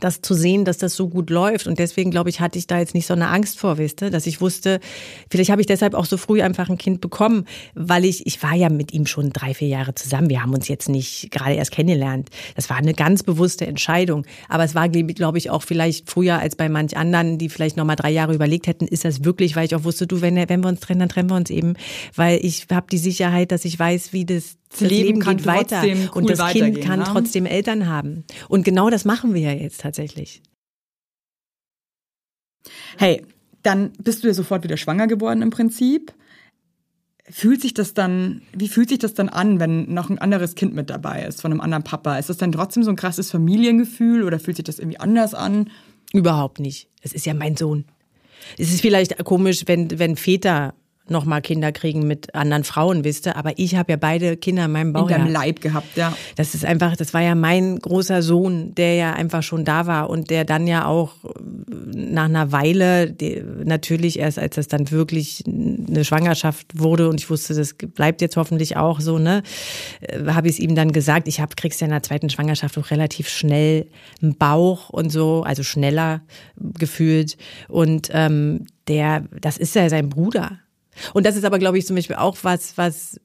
[0.00, 1.66] das zu sehen, dass das so gut läuft.
[1.66, 4.10] Und deswegen, glaube ich, hatte ich da jetzt nicht so eine Angst vor, wisst ihr,
[4.10, 4.80] dass ich wusste,
[5.30, 8.54] vielleicht habe ich deshalb auch so früh einfach ein Kind bekommen, weil ich, ich war
[8.54, 10.30] ja mit ihm schon drei, vier Jahre zusammen.
[10.30, 12.30] Wir haben uns jetzt nicht gerade erst kennengelernt.
[12.56, 14.24] Das war eine ganz bewusste Entscheidung.
[14.48, 17.84] Aber es war, glaube ich, auch vielleicht früher als bei manch anderen, die vielleicht noch
[17.84, 20.60] mal drei Jahre überlegt hätten, ist das wirklich, weil ich auch wusste, du, wenn, wenn
[20.60, 21.74] wir uns trennen, dann trennen wir uns eben.
[22.14, 25.46] Weil ich habe die Sicherheit, dass ich weiß, wie das das Leben Leben, kann geht
[25.46, 27.04] weiter cool und das Kind kann ne?
[27.06, 28.24] trotzdem Eltern haben.
[28.48, 30.42] Und genau das machen wir ja jetzt tatsächlich.
[32.96, 33.24] Hey,
[33.62, 36.12] dann bist du ja sofort wieder schwanger geworden im Prinzip.
[37.30, 40.74] Fühlt sich das dann, wie fühlt sich das dann an, wenn noch ein anderes Kind
[40.74, 42.18] mit dabei ist, von einem anderen Papa?
[42.18, 45.70] Ist das dann trotzdem so ein krasses Familiengefühl oder fühlt sich das irgendwie anders an?
[46.12, 46.88] Überhaupt nicht.
[47.00, 47.84] Es ist ja mein Sohn.
[48.58, 50.74] Es ist vielleicht komisch, wenn, wenn Väter
[51.12, 54.64] noch mal Kinder kriegen mit anderen Frauen, wisst ihr, aber ich habe ja beide Kinder
[54.64, 55.08] in meinem In Bauch.
[55.08, 55.32] deinem ja.
[55.32, 56.12] Leib gehabt, ja.
[56.36, 60.10] Das ist einfach, das war ja mein großer Sohn, der ja einfach schon da war
[60.10, 61.28] und der dann ja auch äh,
[61.94, 67.30] nach einer Weile, die, natürlich erst als das dann wirklich eine Schwangerschaft wurde und ich
[67.30, 69.42] wusste, das bleibt jetzt hoffentlich auch so, ne,
[70.00, 71.28] äh, habe ich es ihm dann gesagt.
[71.28, 73.86] Ich habe kriegst ja in der zweiten Schwangerschaft auch relativ schnell
[74.22, 76.22] einen Bauch und so, also schneller
[76.56, 77.36] gefühlt
[77.68, 80.58] und ähm, der, das ist ja sein Bruder.
[81.14, 83.20] Und das ist aber, glaube ich, zum Beispiel auch was, was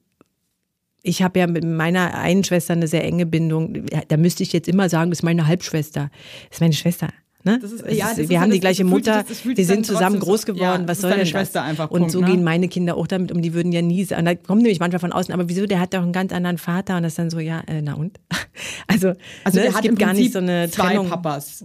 [1.04, 3.86] ich habe ja mit meiner einen Schwester eine sehr enge Bindung.
[4.10, 6.10] Da müsste ich jetzt immer sagen, das ist meine Halbschwester.
[6.50, 7.08] Das ist meine Schwester.
[7.44, 7.60] Ne?
[7.62, 10.46] Das ist- ja, das ist wir haben die gleiche Mutter, das- wir sind zusammen groß
[10.46, 10.82] geworden.
[10.82, 11.70] ja, Was soll denn Schwester das?
[11.70, 12.26] einfach, und Punkt, so ne?
[12.28, 13.42] gehen meine Kinder auch damit um.
[13.42, 14.02] Die würden ja nie.
[14.14, 15.66] Und da kommen nämlich manchmal von außen, aber wieso?
[15.66, 17.94] Der hat doch einen ganz anderen Vater und das ist dann so, ja, äh, na
[17.94, 18.20] und?
[18.88, 19.14] Also,
[19.44, 21.08] Also ne, der es hat gibt gar nicht so eine zwei Trennung.
[21.10, 21.64] Papas.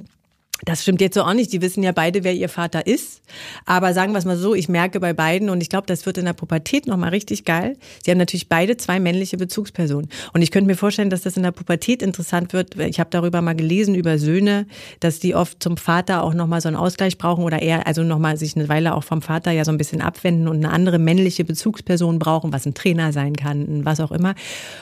[0.65, 1.53] Das stimmt jetzt so auch nicht.
[1.53, 3.23] Die wissen ja beide, wer ihr Vater ist.
[3.67, 6.19] Aber sagen wir es mal so, ich merke bei beiden, und ich glaube, das wird
[6.19, 7.77] in der Pubertät nochmal richtig geil.
[8.05, 10.09] Sie haben natürlich beide zwei männliche Bezugspersonen.
[10.33, 12.79] Und ich könnte mir vorstellen, dass das in der Pubertät interessant wird.
[12.79, 14.67] Ich habe darüber mal gelesen, über Söhne,
[15.01, 18.37] dass die oft zum Vater auch nochmal so einen Ausgleich brauchen oder eher, also nochmal
[18.37, 21.45] sich eine Weile auch vom Vater ja so ein bisschen abwenden und eine andere männliche
[21.45, 24.35] Bezugsperson brauchen, was ein Trainer sein kann, was auch immer.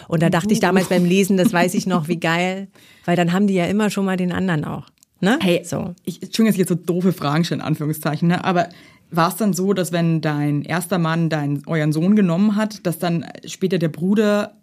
[0.08, 2.68] Und da dachte ich damals beim Lesen, das weiß ich noch, wie geil,
[3.06, 4.86] weil dann haben die ja immer schon mal den anderen auch.
[5.20, 5.38] Ne?
[5.40, 5.94] Hey, so.
[6.04, 8.44] ich, Entschuldigung, dass ich jetzt so doofe Fragen stelle, in Anführungszeichen, ne?
[8.44, 8.68] aber
[9.10, 12.98] war es dann so, dass wenn dein erster Mann deinen, euren Sohn genommen hat, dass
[12.98, 14.56] dann später der Bruder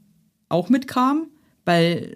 [0.50, 1.28] auch mitkam?
[1.66, 2.16] Weil,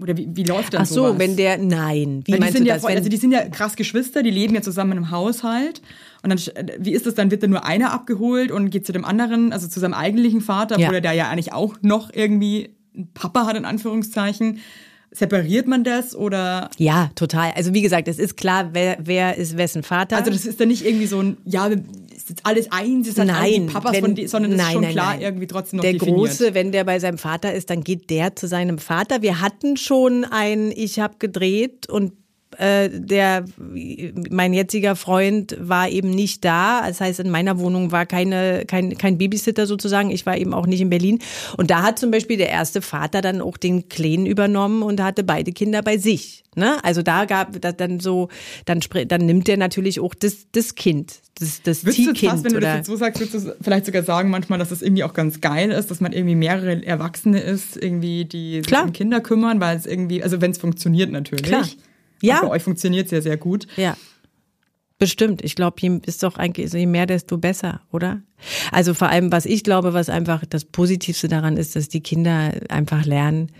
[0.00, 1.18] oder wie, wie läuft das Ach so, sowas?
[1.18, 2.82] wenn der, nein, wie Weil die meinst sind du ja das?
[2.84, 5.82] voll, also die sind ja krass Geschwister, die leben ja zusammen im Haushalt.
[6.22, 6.38] Und dann,
[6.78, 7.32] wie ist das dann?
[7.32, 10.78] Wird dann nur einer abgeholt und geht zu dem anderen, also zu seinem eigentlichen Vater,
[10.78, 10.88] Ja.
[10.88, 14.60] wo der ja eigentlich auch noch irgendwie einen Papa hat, in Anführungszeichen.
[15.14, 17.52] Separiert man das oder ja, total.
[17.54, 20.16] Also wie gesagt, es ist klar, wer, wer ist wessen Vater.
[20.16, 23.28] Also das ist dann nicht irgendwie so ein, ja, ist jetzt alles eins, ist halt
[23.28, 25.22] nein, Papas wenn, von die, sondern das nein, ist schon nein, klar nein.
[25.22, 26.16] irgendwie trotzdem noch Der definiert.
[26.16, 29.22] Große, wenn der bei seinem Vater ist, dann geht der zu seinem Vater.
[29.22, 32.12] Wir hatten schon ein, ich habe gedreht und
[32.58, 33.44] äh, der
[34.30, 36.86] mein jetziger Freund war eben nicht da.
[36.86, 40.10] Das heißt, in meiner Wohnung war keine kein kein Babysitter sozusagen.
[40.10, 41.18] Ich war eben auch nicht in Berlin.
[41.56, 45.24] Und da hat zum Beispiel der erste Vater dann auch den Kleinen übernommen und hatte
[45.24, 46.42] beide Kinder bei sich.
[46.54, 46.84] Ne?
[46.84, 48.28] Also da gab da dann so
[48.66, 52.54] dann dann nimmt der natürlich auch das das Kind, das das fast, wenn du das
[52.54, 55.40] oder jetzt so sagst, würdest du vielleicht sogar sagen manchmal, dass das irgendwie auch ganz
[55.40, 58.84] geil ist, dass man irgendwie mehrere Erwachsene ist, irgendwie, die sich Klar.
[58.84, 61.46] um Kinder kümmern, weil es irgendwie, also wenn es funktioniert natürlich.
[61.46, 61.66] Klar.
[62.22, 62.40] Ja.
[62.40, 63.66] Und bei euch funktioniert es ja sehr gut.
[63.76, 63.96] Ja.
[64.98, 65.42] Bestimmt.
[65.44, 68.22] Ich glaube, je ist doch eigentlich, je mehr, desto besser, oder?
[68.70, 72.52] Also vor allem, was ich glaube, was einfach das Positivste daran ist, dass die Kinder
[72.68, 73.50] einfach lernen,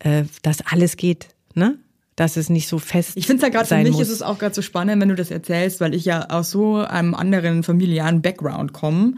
[0.00, 1.78] äh, dass alles geht, ne?
[2.16, 4.02] Dass es nicht so fest Ich finde es ja gerade für mich muss.
[4.02, 6.76] ist es auch gerade so spannend, wenn du das erzählst, weil ich ja aus so
[6.76, 9.14] einem anderen familiären Background komme,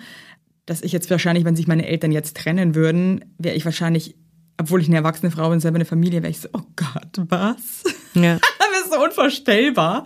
[0.66, 4.14] dass ich jetzt wahrscheinlich, wenn sich meine Eltern jetzt trennen würden, wäre ich wahrscheinlich,
[4.58, 7.84] obwohl ich eine erwachsene Frau bin, selber eine Familie, wäre ich so, oh Gott, was?
[8.14, 8.38] ja.
[8.74, 10.04] Das ist so unvorstellbar.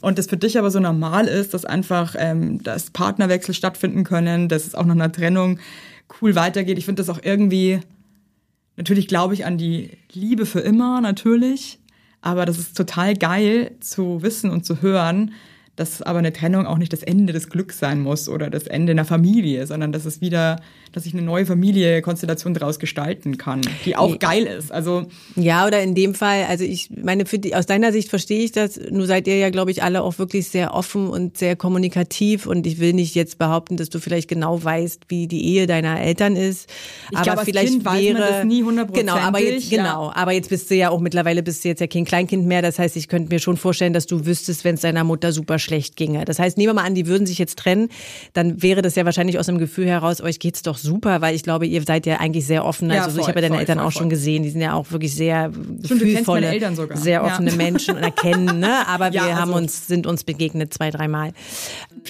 [0.00, 4.48] und das für dich aber so normal ist, dass einfach ähm, dass Partnerwechsel stattfinden können,
[4.48, 5.58] dass es auch nach einer Trennung
[6.20, 6.78] cool weitergeht.
[6.78, 7.80] Ich finde das auch irgendwie,
[8.76, 11.78] natürlich glaube ich an die Liebe für immer, natürlich,
[12.20, 15.32] aber das ist total geil zu wissen und zu hören,
[15.78, 18.90] dass aber eine Trennung auch nicht das Ende des Glücks sein muss oder das Ende
[18.90, 20.60] einer Familie, sondern dass es wieder,
[20.90, 24.18] dass ich eine neue Familienkonstellation daraus gestalten kann, die auch nee.
[24.18, 24.72] geil ist.
[24.72, 25.06] Also
[25.36, 28.50] ja, oder in dem Fall, also ich meine, für die, aus deiner Sicht verstehe ich
[28.50, 28.80] das.
[28.90, 32.46] Nur seid ihr ja, glaube ich, alle auch wirklich sehr offen und sehr kommunikativ.
[32.46, 36.00] Und ich will nicht jetzt behaupten, dass du vielleicht genau weißt, wie die Ehe deiner
[36.00, 36.68] Eltern ist.
[37.12, 39.78] Ich aber glaube, vielleicht kind wäre weiß man das nie genau, aber jetzt ja.
[39.78, 42.62] genau, aber jetzt bist du ja auch mittlerweile bist du jetzt ja kein Kleinkind mehr.
[42.62, 45.60] Das heißt, ich könnte mir schon vorstellen, dass du wüsstest, wenn es deiner Mutter super
[45.68, 46.24] schlecht ginge.
[46.24, 47.88] Das heißt, nehmen wir mal an, die würden sich jetzt trennen,
[48.32, 51.42] dann wäre das ja wahrscheinlich aus einem Gefühl heraus, euch geht's doch super, weil ich
[51.42, 52.90] glaube, ihr seid ja eigentlich sehr offen.
[52.90, 54.60] Also ja, voll, ich habe ja deine voll, Eltern voll, auch schon gesehen, die sind
[54.60, 55.50] ja auch wirklich sehr
[55.84, 56.58] Stimmt, gefühlvolle,
[56.94, 57.56] sehr offene ja.
[57.56, 58.86] Menschen und erkennen, ne?
[58.88, 61.32] Aber wir also haben uns, sind uns begegnet zwei, dreimal.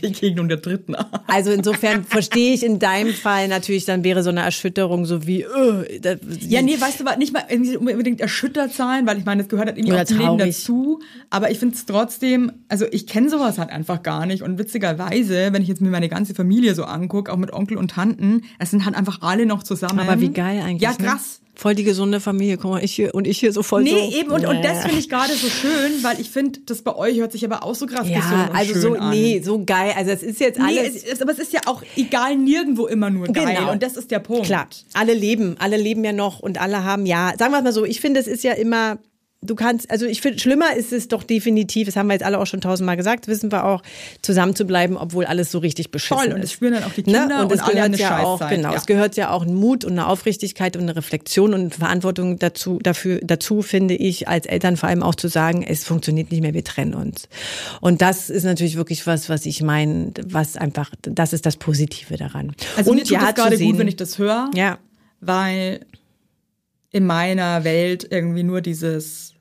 [0.00, 0.94] Begegnung der dritten.
[1.26, 5.44] Also insofern verstehe ich in deinem Fall natürlich, dann wäre so eine Erschütterung so wie,
[5.44, 7.44] uh, das, ja, nee, weißt du, nicht mal
[7.78, 11.00] unbedingt erschüttert sein, weil ich meine, das gehört halt irgendwie auch zum Leben dazu.
[11.30, 14.42] Aber ich finde es trotzdem, also ich kenne sowas halt einfach gar nicht.
[14.42, 17.92] Und witzigerweise, wenn ich jetzt mir meine ganze Familie so angucke, auch mit Onkel und
[17.92, 20.00] Tanten, es sind halt einfach alle noch zusammen.
[20.00, 20.82] Aber wie geil eigentlich.
[20.82, 20.96] Ja, ne?
[20.98, 21.40] krass.
[21.40, 21.48] Ne?
[21.58, 23.96] Voll die gesunde Familie, guck mal, ich hier und ich hier so voll nee, so.
[23.96, 26.94] Nee, eben, und, und das finde ich gerade so schön, weil ich finde, das bei
[26.94, 29.10] euch hört sich aber auch so krass ja, gesund und also schön so, an.
[29.10, 29.92] nee, so geil.
[29.96, 30.70] Also es ist jetzt alles.
[30.70, 33.56] Nee, es ist, aber es ist ja auch egal nirgendwo immer nur geil.
[33.56, 33.72] Genau.
[33.72, 34.46] Und das ist der Punkt.
[34.46, 37.84] Klar, alle leben, alle leben ja noch und alle haben ja, sagen wir mal so,
[37.84, 38.98] ich finde, es ist ja immer
[39.40, 42.38] du kannst, also ich finde, schlimmer ist es doch definitiv, das haben wir jetzt alle
[42.40, 43.82] auch schon tausendmal gesagt, wissen wir auch,
[44.20, 46.34] zusammen zu bleiben, obwohl alles so richtig beschissen Voll, ist.
[46.34, 47.34] und das spüren dann auch die Kinder ne?
[47.42, 48.76] und, und es gehört ja auch, genau, ja.
[48.76, 52.80] es gehört ja auch ein Mut und eine Aufrichtigkeit und eine Reflexion und Verantwortung dazu,
[52.82, 56.54] dafür, dazu finde ich als Eltern vor allem auch zu sagen, es funktioniert nicht mehr,
[56.54, 57.28] wir trennen uns.
[57.80, 62.16] Und das ist natürlich wirklich was, was ich meine, was einfach, das ist das Positive
[62.16, 62.54] daran.
[62.76, 64.78] Also und mir tut ja, gerade gut, wenn ich das höre, ja.
[65.20, 65.86] weil
[66.90, 69.34] in meiner Welt irgendwie nur dieses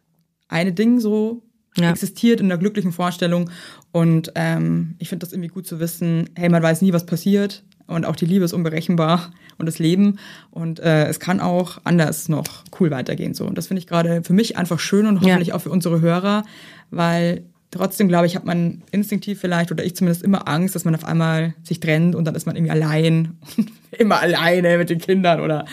[0.47, 1.43] eine Ding so
[1.77, 1.91] ja.
[1.91, 3.49] existiert in der glücklichen Vorstellung.
[3.91, 7.63] Und ähm, ich finde das irgendwie gut zu wissen, hey, man weiß nie, was passiert.
[7.87, 10.19] Und auch die Liebe ist unberechenbar und das Leben.
[10.51, 13.33] Und äh, es kann auch anders noch cool weitergehen.
[13.33, 13.45] So.
[13.45, 15.55] Und das finde ich gerade für mich einfach schön und hoffentlich ja.
[15.55, 16.43] auch für unsere Hörer,
[16.91, 20.95] weil trotzdem, glaube ich, hat man instinktiv vielleicht oder ich zumindest immer Angst, dass man
[20.95, 23.37] auf einmal sich trennt und dann ist man irgendwie allein.
[23.97, 25.65] immer alleine mit den Kindern oder.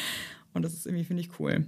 [0.54, 1.66] Und das ist irgendwie, finde ich, cool.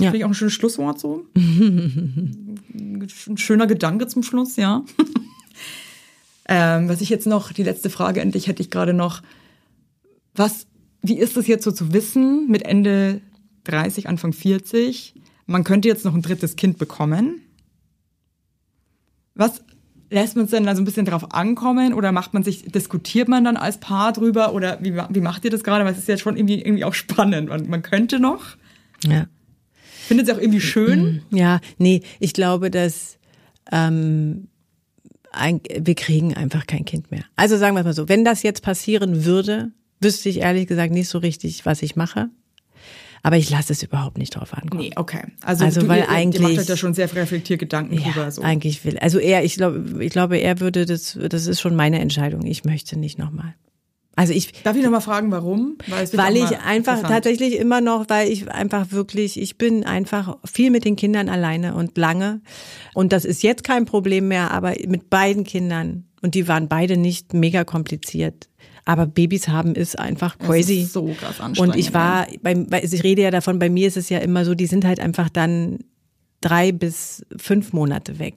[0.00, 0.10] Ja.
[0.10, 1.26] Finde ich auch ein schönes Schlusswort so.
[1.36, 4.84] ein schöner Gedanke zum Schluss, ja.
[6.48, 9.22] ähm, was ich jetzt noch, die letzte Frage endlich hätte ich gerade noch.
[10.34, 10.66] Was,
[11.02, 13.20] wie ist es jetzt so zu wissen mit Ende
[13.64, 15.14] 30, Anfang 40?
[15.46, 17.42] Man könnte jetzt noch ein drittes Kind bekommen.
[19.34, 19.62] Was
[20.12, 23.28] lässt man es denn dann so ein bisschen drauf ankommen oder macht man sich, diskutiert
[23.28, 25.84] man dann als Paar drüber oder wie, wie macht ihr das gerade?
[25.84, 28.56] Weil es ist ja schon irgendwie, irgendwie auch spannend und man könnte noch.
[29.04, 29.26] Ja.
[30.06, 31.22] Findet sie auch irgendwie schön?
[31.30, 33.18] Ja, nee, ich glaube, dass
[33.70, 34.48] ähm,
[35.32, 37.24] ein, wir kriegen einfach kein Kind mehr.
[37.36, 41.08] Also sagen wir mal so, wenn das jetzt passieren würde, wüsste ich ehrlich gesagt nicht
[41.08, 42.28] so richtig, was ich mache.
[43.24, 44.82] Aber ich lasse es überhaupt nicht drauf ankommen.
[44.82, 45.22] Nee, okay.
[45.42, 48.10] Also, also du, weil ihr, eigentlich, ihr macht euch da schon sehr reflektiert Gedanken ja,
[48.10, 48.30] drüber.
[48.30, 48.42] So.
[48.42, 48.98] eigentlich will.
[48.98, 52.44] Also er, ich glaube, ich glaube, er würde das, das ist schon meine Entscheidung.
[52.44, 53.54] Ich möchte nicht nochmal.
[54.14, 55.78] Also ich darf ich noch mal fragen, warum?
[55.86, 60.70] Weil, weil ich einfach tatsächlich immer noch, weil ich einfach wirklich, ich bin einfach viel
[60.70, 62.42] mit den Kindern alleine und lange
[62.92, 66.98] und das ist jetzt kein Problem mehr, aber mit beiden Kindern und die waren beide
[66.98, 68.48] nicht mega kompliziert.
[68.84, 70.76] Aber Babys haben ist einfach crazy.
[70.76, 71.74] Das ist so krass anstrengend.
[71.74, 74.54] Und ich war, beim, ich rede ja davon, bei mir ist es ja immer so,
[74.54, 75.78] die sind halt einfach dann
[76.40, 78.34] drei bis fünf Monate weg.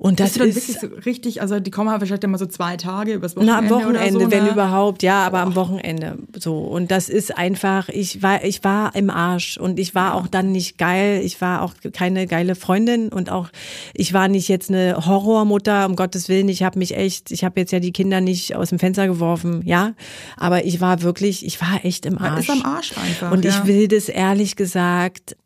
[0.00, 3.12] Und das ist, ist so richtig, also die kommen halt wahrscheinlich immer so zwei Tage
[3.12, 3.52] übers Wochenende.
[3.52, 5.42] Na, am Wochenende, so, wenn überhaupt, ja, aber oh.
[5.42, 6.56] am Wochenende so.
[6.56, 10.52] Und das ist einfach, ich war, ich war im Arsch und ich war auch dann
[10.52, 11.20] nicht geil.
[11.22, 13.50] Ich war auch keine geile Freundin und auch,
[13.92, 16.48] ich war nicht jetzt eine Horrormutter, um Gottes Willen.
[16.48, 19.60] Ich habe mich echt, ich habe jetzt ja die Kinder nicht aus dem Fenster geworfen,
[19.66, 19.92] ja.
[20.38, 22.48] Aber ich war wirklich, ich war echt im Arsch.
[22.48, 23.32] Man ist am Arsch einfach.
[23.32, 23.50] Und ja.
[23.50, 25.36] ich will das ehrlich gesagt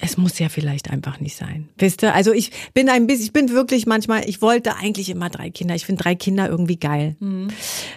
[0.00, 1.68] es muss ja vielleicht einfach nicht sein.
[1.76, 2.14] Wisst ihr?
[2.14, 5.74] Also ich bin ein bisschen, ich bin wirklich manchmal, ich wollte eigentlich immer drei Kinder.
[5.74, 7.16] Ich finde drei Kinder irgendwie geil.
[7.18, 7.48] Mhm.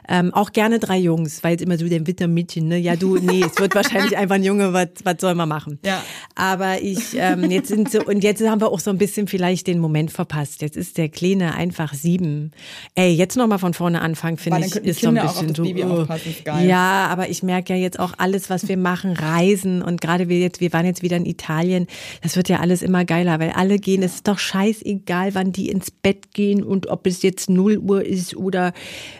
[0.10, 2.78] Ähm, auch gerne drei Jungs, weil jetzt immer so der Wittermädchen, ne?
[2.78, 5.78] Ja, du, nee, es wird wahrscheinlich einfach ein Junge, was, was soll man machen?
[5.86, 6.04] Ja.
[6.34, 9.68] Aber ich, ähm, jetzt sind so, und jetzt haben wir auch so ein bisschen vielleicht
[9.68, 10.64] den Moment verpasst.
[10.64, 12.52] Jetzt ist der Kleine einfach sieben.
[12.96, 15.64] Ey, jetzt nochmal von vorne anfangen, finde ich, ist so ein bisschen so.
[15.64, 16.08] Oh.
[16.62, 20.40] Ja, aber ich merke ja jetzt auch alles, was wir machen, Reisen und gerade wir
[20.40, 21.88] jetzt, wir waren jetzt wieder in Italien
[22.22, 25.70] das wird ja alles immer geiler, weil alle gehen, es ist doch scheißegal, wann die
[25.70, 28.74] ins Bett gehen und ob es jetzt 0 Uhr ist oder,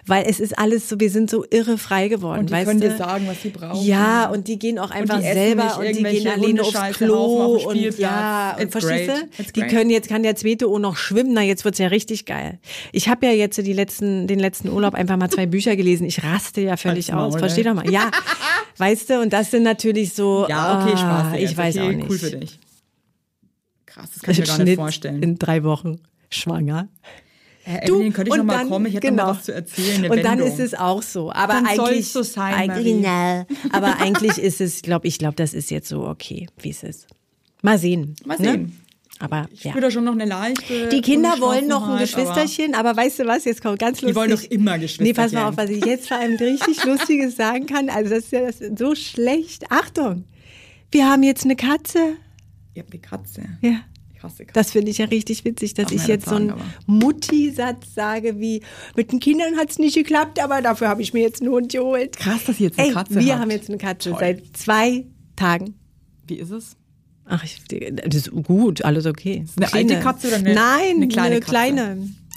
[0.06, 2.82] weil es ist alles so, wir sind so irre frei geworden, Und die weißt können
[2.82, 2.90] du?
[2.90, 3.86] dir sagen, was sie brauchen.
[3.86, 7.66] Ja, und die gehen auch einfach essen selber und die gehen alleine aufs Klo auf
[7.68, 9.44] und ja, und verstehst du?
[9.56, 12.60] Die können jetzt, kann der zweite O noch schwimmen, na jetzt wird's ja richtig geil.
[12.92, 16.06] Ich habe ja jetzt die letzten, den letzten Urlaub einfach mal zwei Bücher gelesen.
[16.06, 17.36] Ich raste ja völlig aus.
[17.36, 17.68] Versteh ey.
[17.68, 17.90] doch mal.
[17.90, 18.10] Ja,
[18.78, 21.34] weißt du, und das sind natürlich so, Ja, okay, ah, Spaß.
[21.36, 21.58] ich jetzt.
[21.58, 22.10] weiß okay, auch nicht.
[22.10, 22.60] Cool für dich.
[23.94, 25.22] Krass, das kann ich mir gar nicht vorstellen.
[25.24, 26.88] In drei Wochen schwanger.
[27.66, 28.86] Äh, Du, Evelyn, könnte ich und noch mal dann- kommen?
[28.88, 29.26] Ich hätte noch genau.
[29.28, 30.10] mal was zu erzählen.
[30.10, 30.48] Und dann Wendung.
[30.48, 31.32] ist es auch so.
[31.32, 35.54] Aber Dann eigentlich, so sein, eigentlich, na, aber eigentlich ist es, glaube ich, glaube, das
[35.54, 37.08] ist jetzt so okay, wie es ist.
[37.62, 38.16] Mal sehen.
[38.26, 38.44] Mal Ne?
[38.52, 38.78] sehen.
[39.20, 39.70] Aber Ich ja.
[39.70, 43.20] spüre da schon noch eine leichte Die Kinder wollen noch ein aber- Geschwisterchen, aber, weißt
[43.20, 44.10] du was, jetzt kommt ganz lustig.
[44.10, 45.38] Die wollen doch immer Nee, pass mal Geschwisterchen.
[45.48, 47.90] auf, was ich jetzt vor allem richtig Lustiges sagen kann.
[47.90, 49.70] Also das ist ja das so schlecht.
[49.70, 50.24] Achtung,
[50.92, 52.16] wir haben jetzt eine Katze.
[52.74, 53.42] Ihr habt eine Katze.
[53.62, 53.82] Ja.
[54.16, 54.54] Ich hasse Katzen.
[54.54, 58.62] Das finde ich ja richtig witzig, dass ich jetzt so nicht einen Mutti-Satz sage wie,
[58.96, 61.72] mit den Kindern hat es nicht geklappt, aber dafür habe ich mir jetzt einen Hund
[61.72, 62.18] geholt.
[62.18, 63.42] Krass, dass ihr jetzt eine Ey, Katze wir habt.
[63.42, 64.20] haben jetzt eine Katze Toll.
[64.20, 65.06] seit zwei
[65.36, 65.74] Tagen.
[66.28, 66.76] Wie ist es?
[67.26, 69.44] Ach, ich, das ist gut, alles okay.
[69.46, 71.52] Ist eine alte Katze oder eine- Nein, eine kleine eine Katze?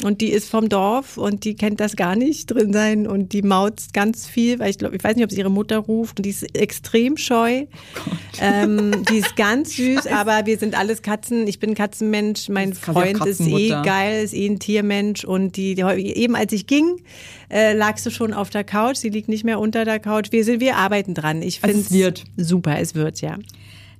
[0.03, 3.43] Und die ist vom Dorf und die kennt das gar nicht drin sein und die
[3.43, 6.27] mautzt ganz viel, weil ich glaube, ich weiß nicht, ob sie ihre Mutter ruft und
[6.27, 7.63] die ist extrem scheu.
[7.65, 11.47] Oh ähm, die ist ganz süß, aber wir sind alles Katzen.
[11.47, 15.83] Ich bin Katzenmensch, mein Freund ist eh geil, ist eh ein Tiermensch und die, die
[15.83, 16.97] eben als ich ging,
[17.49, 18.97] äh, lagst du schon auf der Couch.
[18.97, 20.33] Sie liegt nicht mehr unter der Couch.
[20.33, 21.41] Wir sind, wir arbeiten dran.
[21.41, 22.25] Ich Also finde es wird.
[22.37, 22.79] super.
[22.81, 23.39] Es wird ja.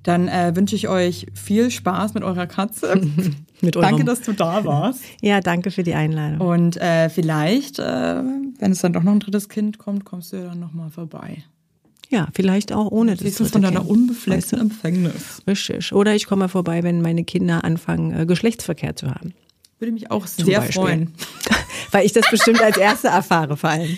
[0.05, 3.01] Dann äh, wünsche ich euch viel Spaß mit eurer Katze.
[3.61, 5.01] Mit Danke, dass du da warst.
[5.21, 6.45] Ja, danke für die Einladung.
[6.45, 8.21] Und äh, vielleicht, äh,
[8.59, 11.45] wenn es dann doch noch ein drittes Kind kommt, kommst du ja dann nochmal vorbei.
[12.09, 13.97] Ja, vielleicht auch ohne das Siehst du es dritte von deiner Kind.
[13.97, 15.41] unbefleckten Empfängnis.
[15.47, 15.93] Richtig.
[15.93, 19.33] Oder ich komme vorbei, wenn meine Kinder anfangen, äh, Geschlechtsverkehr zu haben.
[19.79, 21.13] Würde mich auch sehr freuen.
[21.91, 23.97] Weil ich das bestimmt als Erste erfahre vor allem.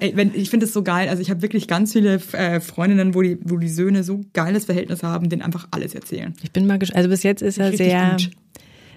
[0.00, 1.08] Ich finde es so geil.
[1.08, 4.64] Also ich habe wirklich ganz viele äh, Freundinnen, wo die, wo die Söhne so geiles
[4.64, 6.34] Verhältnis haben, denen einfach alles erzählen.
[6.42, 6.98] Ich bin mal gespannt.
[6.98, 8.10] Also bis jetzt ist er Richtig sehr.
[8.12, 8.30] gut.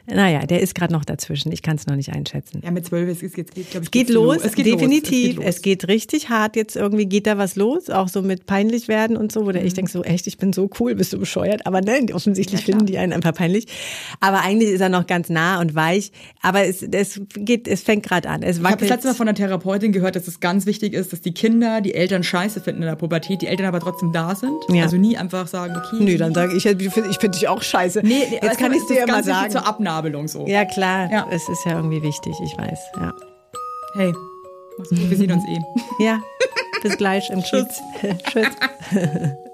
[0.10, 1.52] Naja, der ist gerade noch dazwischen.
[1.52, 2.62] Ich kann es noch nicht einschätzen.
[2.64, 5.36] Ja, mit zwölf, es, es geht, geht glaube ich, Es geht los, Es geht definitiv.
[5.38, 5.46] Los.
[5.46, 6.56] Es geht richtig hart.
[6.56, 9.62] Jetzt irgendwie geht da was los, auch so mit peinlich werden und so, wo der
[9.62, 9.68] Mhm.
[9.68, 11.66] ich denke so, echt, ich bin so cool, bist du bescheuert?
[11.66, 13.68] Aber nein, offensichtlich finden die einen einfach peinlich.
[14.20, 16.12] Aber eigentlich ist er noch ganz nah und weich.
[16.42, 18.44] Aber es, es geht, es fängt gerade an.
[18.44, 18.90] Es Ich habe das wackelt.
[18.92, 21.94] letzte Mal von einer Therapeutin gehört, dass es ganz wichtig ist, dass die Kinder die
[21.94, 24.54] Eltern scheiße finden in der Pubertät, die Eltern aber trotzdem da sind.
[24.70, 24.84] Ja.
[24.84, 25.98] Also nie einfach sagen, okay.
[26.04, 28.02] Nö, dann sage ich, ich finde ich find dich auch scheiße.
[28.04, 29.52] Nee, nee, Jetzt kann ich es dir ist ja mal sagen.
[29.52, 29.68] zur
[29.98, 30.46] Abnabelung so.
[30.48, 31.12] Ja, klar.
[31.12, 31.28] Ja.
[31.30, 32.80] Es ist ja irgendwie wichtig, ich weiß.
[33.00, 33.14] Ja,
[33.94, 34.14] Hey,
[34.92, 35.60] wir sehen uns eh.
[36.04, 36.22] ja.
[36.84, 37.42] bis gleich im.
[37.42, 37.82] Kiez.
[38.32, 38.50] Tschüss.